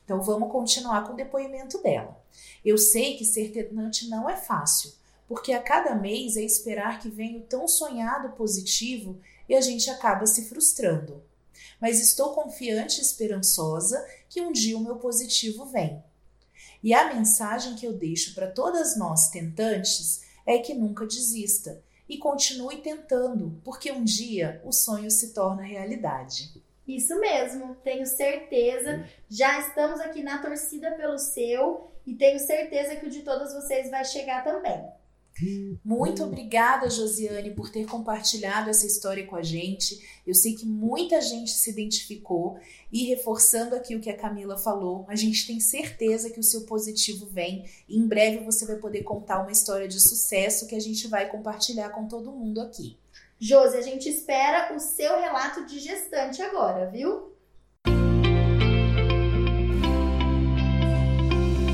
Então 0.04 0.22
vamos 0.22 0.52
continuar 0.52 1.08
com 1.08 1.14
o 1.14 1.16
depoimento 1.16 1.82
dela. 1.82 2.22
Eu 2.64 2.78
sei 2.78 3.16
que 3.16 3.24
ser 3.24 3.54
tenante 3.54 4.10
não 4.10 4.30
é 4.30 4.36
fácil, 4.36 4.92
porque 5.26 5.54
a 5.54 5.64
cada 5.64 5.96
mês 5.96 6.36
é 6.36 6.42
esperar 6.42 7.00
que 7.00 7.08
venha 7.08 7.40
o 7.40 7.44
tão 7.44 7.66
sonhado 7.66 8.36
positivo 8.36 9.18
e 9.48 9.56
a 9.56 9.62
gente 9.62 9.90
acaba 9.90 10.26
se 10.26 10.50
frustrando 10.50 11.24
mas 11.82 12.00
estou 12.00 12.34
confiante 12.36 13.00
e 13.00 13.02
esperançosa 13.02 14.06
que 14.30 14.40
um 14.40 14.52
dia 14.52 14.78
o 14.78 14.82
meu 14.82 14.98
positivo 14.98 15.66
vem. 15.66 16.02
E 16.84 16.94
a 16.94 17.14
mensagem 17.14 17.76
que 17.76 17.86
eu 17.86 17.94
deixo 17.94 18.36
para 18.36 18.52
todas 18.52 18.96
nós 18.96 19.30
tentantes 19.30 20.22
é 20.46 20.60
que 20.60 20.74
nunca 20.74 21.06
desista 21.06 21.82
e 22.08 22.18
continue 22.18 22.78
tentando, 22.78 23.60
porque 23.64 23.92
um 23.92 24.04
dia 24.04 24.62
o 24.64 24.72
sonho 24.72 25.10
se 25.10 25.34
torna 25.34 25.64
realidade. 25.64 26.62
Isso 26.88 27.20
mesmo, 27.20 27.76
tenho 27.84 28.06
certeza. 28.06 29.08
Já 29.30 29.60
estamos 29.60 30.00
aqui 30.00 30.22
na 30.22 30.42
torcida 30.42 30.92
pelo 30.92 31.18
seu 31.18 31.92
e 32.06 32.14
tenho 32.14 32.40
certeza 32.40 32.96
que 32.96 33.06
o 33.06 33.10
de 33.10 33.22
todas 33.22 33.54
vocês 33.54 33.90
vai 33.90 34.04
chegar 34.04 34.44
também. 34.44 34.84
Muito 35.84 36.24
obrigada, 36.24 36.90
Josiane, 36.90 37.52
por 37.52 37.70
ter 37.70 37.86
compartilhado 37.86 38.70
essa 38.70 38.86
história 38.86 39.26
com 39.26 39.36
a 39.36 39.42
gente. 39.42 40.00
Eu 40.26 40.36
sei 40.36 40.54
que 40.54 40.66
muita 40.66 41.20
gente 41.22 41.52
se 41.52 41.70
identificou 41.70 42.60
e 42.92 43.06
reforçando 43.06 43.76
aqui 43.76 43.96
o 43.96 44.00
que 44.00 44.10
a 44.10 44.18
Camila 44.18 44.58
falou, 44.58 45.06
a 45.08 45.16
gente 45.16 45.48
tem 45.48 45.60
certeza 45.60 46.30
que 46.30 46.40
o 46.40 46.44
seu 46.44 46.62
positivo 46.62 47.26
vem 47.26 47.66
e 47.88 47.98
em 47.98 48.08
breve 48.08 48.44
você 48.44 48.66
vai 48.66 48.76
poder 48.76 49.04
contar 49.04 49.42
uma 49.42 49.52
história 49.52 49.88
de 49.88 50.00
sucesso 50.00 50.68
que 50.68 50.76
a 50.76 50.80
gente 50.80 51.08
vai 51.08 51.28
compartilhar 51.28 51.90
com 51.90 52.08
todo 52.08 52.32
mundo 52.32 52.62
aqui. 52.62 52.98
Josi, 53.40 53.78
a 53.78 53.82
gente 53.82 54.08
espera 54.08 54.76
o 54.76 54.80
seu 54.80 55.20
relato 55.20 55.66
de 55.66 55.80
gestante 55.80 56.42
agora, 56.44 56.92
viu? 56.92 57.32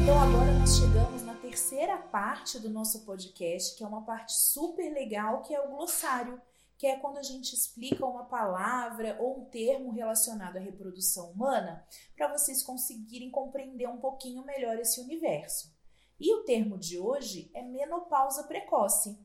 Então 0.02 0.18
agora 0.18 0.54
nós 0.54 0.78
chegamos 0.78 1.17
terceira 1.58 1.98
parte 1.98 2.60
do 2.60 2.70
nosso 2.70 3.04
podcast, 3.04 3.76
que 3.76 3.84
é 3.84 3.88
uma 3.88 4.06
parte 4.06 4.32
super 4.32 4.94
legal, 4.94 5.42
que 5.42 5.56
é 5.56 5.60
o 5.60 5.70
glossário, 5.70 6.40
que 6.78 6.86
é 6.86 7.00
quando 7.00 7.18
a 7.18 7.24
gente 7.24 7.52
explica 7.56 8.06
uma 8.06 8.26
palavra 8.26 9.18
ou 9.20 9.40
um 9.40 9.46
termo 9.46 9.90
relacionado 9.90 10.58
à 10.58 10.60
reprodução 10.60 11.32
humana, 11.32 11.84
para 12.16 12.32
vocês 12.32 12.62
conseguirem 12.62 13.32
compreender 13.32 13.90
um 13.90 13.98
pouquinho 13.98 14.46
melhor 14.46 14.78
esse 14.78 15.02
universo. 15.02 15.76
E 16.20 16.32
o 16.32 16.44
termo 16.44 16.78
de 16.78 17.00
hoje 17.00 17.50
é 17.56 17.64
menopausa 17.64 18.44
precoce. 18.44 19.18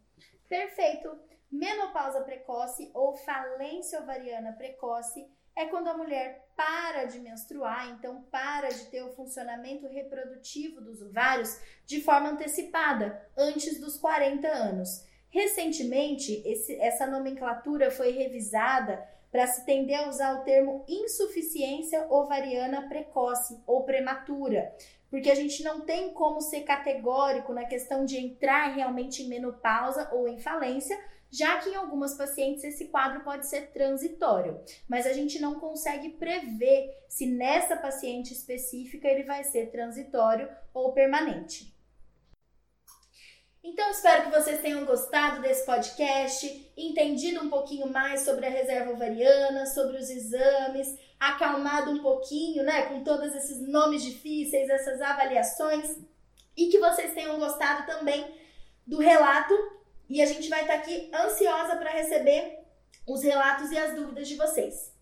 Perfeito! 0.49 1.15
Menopausa 1.51 2.23
precoce 2.23 2.91
ou 2.95 3.15
falência 3.15 4.01
ovariana 4.01 4.55
precoce 4.55 5.31
é 5.55 5.67
quando 5.67 5.89
a 5.89 5.97
mulher 5.97 6.47
para 6.57 7.05
de 7.05 7.19
menstruar, 7.19 7.91
então 7.91 8.23
para 8.31 8.69
de 8.69 8.87
ter 8.87 9.03
o 9.03 9.13
funcionamento 9.13 9.87
reprodutivo 9.87 10.81
dos 10.81 11.03
ovários 11.03 11.59
de 11.87 12.01
forma 12.01 12.31
antecipada, 12.31 13.29
antes 13.37 13.81
dos 13.81 13.97
40 13.99 14.47
anos. 14.49 15.05
Recentemente, 15.29 16.43
esse, 16.45 16.75
essa 16.77 17.07
nomenclatura 17.07 17.91
foi 17.91 18.11
revisada 18.11 19.03
para 19.31 19.47
se 19.47 19.65
tender 19.65 19.99
a 19.99 20.09
usar 20.09 20.35
o 20.39 20.45
termo 20.45 20.85
insuficiência 20.87 22.07
ovariana 22.11 22.87
precoce 22.87 23.59
ou 23.67 23.83
prematura, 23.83 24.75
porque 25.09 25.31
a 25.31 25.35
gente 25.35 25.63
não 25.63 25.81
tem 25.81 26.13
como 26.13 26.41
ser 26.43 26.61
categórico 26.63 27.53
na 27.55 27.65
questão 27.65 28.05
de 28.05 28.19
entrar 28.19 28.75
realmente 28.75 29.23
em 29.23 29.29
menopausa 29.29 30.11
ou 30.13 30.29
em 30.29 30.39
falência, 30.39 30.99
já 31.33 31.59
que 31.59 31.71
em 31.71 31.77
algumas 31.77 32.15
pacientes 32.15 32.63
esse 32.63 32.89
quadro 32.89 33.25
pode 33.25 33.47
ser 33.47 33.73
transitório, 33.73 34.61
mas 34.87 35.07
a 35.07 35.15
gente 35.15 35.41
não 35.41 35.59
consegue 35.59 36.11
prever 36.11 36.95
se 37.09 37.25
nessa 37.25 37.75
paciente 37.75 38.35
específica 38.35 39.09
ele 39.09 39.25
vai 39.25 39.43
ser 39.43 39.71
transitório 39.71 40.47
ou 40.75 40.93
permanente. 40.93 41.73
Então, 43.65 43.91
espero 43.91 44.25
que 44.25 44.39
vocês 44.39 44.61
tenham 44.61 44.85
gostado 44.85 45.41
desse 45.41 45.65
podcast, 45.65 46.73
entendido 46.77 47.45
um 47.45 47.49
pouquinho 47.49 47.87
mais 47.91 48.23
sobre 48.23 48.45
a 48.45 48.51
reserva 48.51 48.91
ovariana, 48.91 49.67
sobre 49.67 49.99
os 49.99 50.11
exames, 50.11 50.99
acalmado 51.19 51.93
um 51.93 52.03
pouquinho, 52.03 52.65
né, 52.65 52.87
com 52.87 53.05
todos 53.05 53.33
esses 53.35 53.61
nomes 53.69 54.03
difíceis, 54.03 54.69
essas 54.69 55.01
avaliações, 55.01 55.97
e 56.57 56.67
que 56.67 56.79
vocês 56.81 57.15
tenham 57.15 57.39
gostado 57.39 57.87
também 57.87 58.35
do 58.85 58.99
relato 58.99 59.55
e 60.13 60.21
a 60.21 60.27
gente 60.27 60.49
vai 60.51 60.61
estar 60.61 60.75
tá 60.75 60.79
aqui 60.81 61.11
ansiosa 61.15 61.77
para 61.77 61.91
receber 61.91 62.59
os 63.07 63.23
relatos 63.23 63.71
e 63.71 63.79
as 63.79 63.97
dúvidas 63.97 64.29
de 64.29 64.37
vocês. 64.37 64.93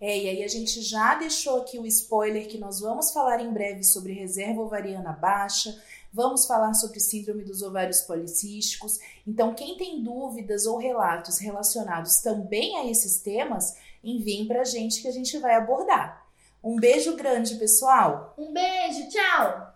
É, 0.00 0.18
e 0.18 0.28
aí 0.28 0.42
a 0.42 0.48
gente 0.48 0.82
já 0.82 1.14
deixou 1.14 1.62
aqui 1.62 1.78
o 1.78 1.86
spoiler 1.86 2.48
que 2.48 2.58
nós 2.58 2.80
vamos 2.80 3.12
falar 3.12 3.40
em 3.40 3.52
breve 3.52 3.84
sobre 3.84 4.12
reserva 4.12 4.60
ovariana 4.60 5.12
baixa, 5.12 5.80
vamos 6.12 6.44
falar 6.44 6.74
sobre 6.74 6.98
síndrome 6.98 7.44
dos 7.44 7.62
ovários 7.62 8.00
policísticos. 8.00 8.98
Então, 9.24 9.54
quem 9.54 9.76
tem 9.76 10.02
dúvidas 10.02 10.66
ou 10.66 10.76
relatos 10.76 11.38
relacionados 11.38 12.16
também 12.16 12.76
a 12.78 12.90
esses 12.90 13.20
temas, 13.20 13.76
enviem 14.02 14.46
para 14.48 14.62
a 14.62 14.64
gente 14.64 15.00
que 15.00 15.08
a 15.08 15.12
gente 15.12 15.38
vai 15.38 15.54
abordar. 15.54 16.26
Um 16.62 16.76
beijo 16.76 17.14
grande, 17.14 17.54
pessoal! 17.54 18.34
Um 18.36 18.52
beijo, 18.52 19.08
tchau! 19.08 19.75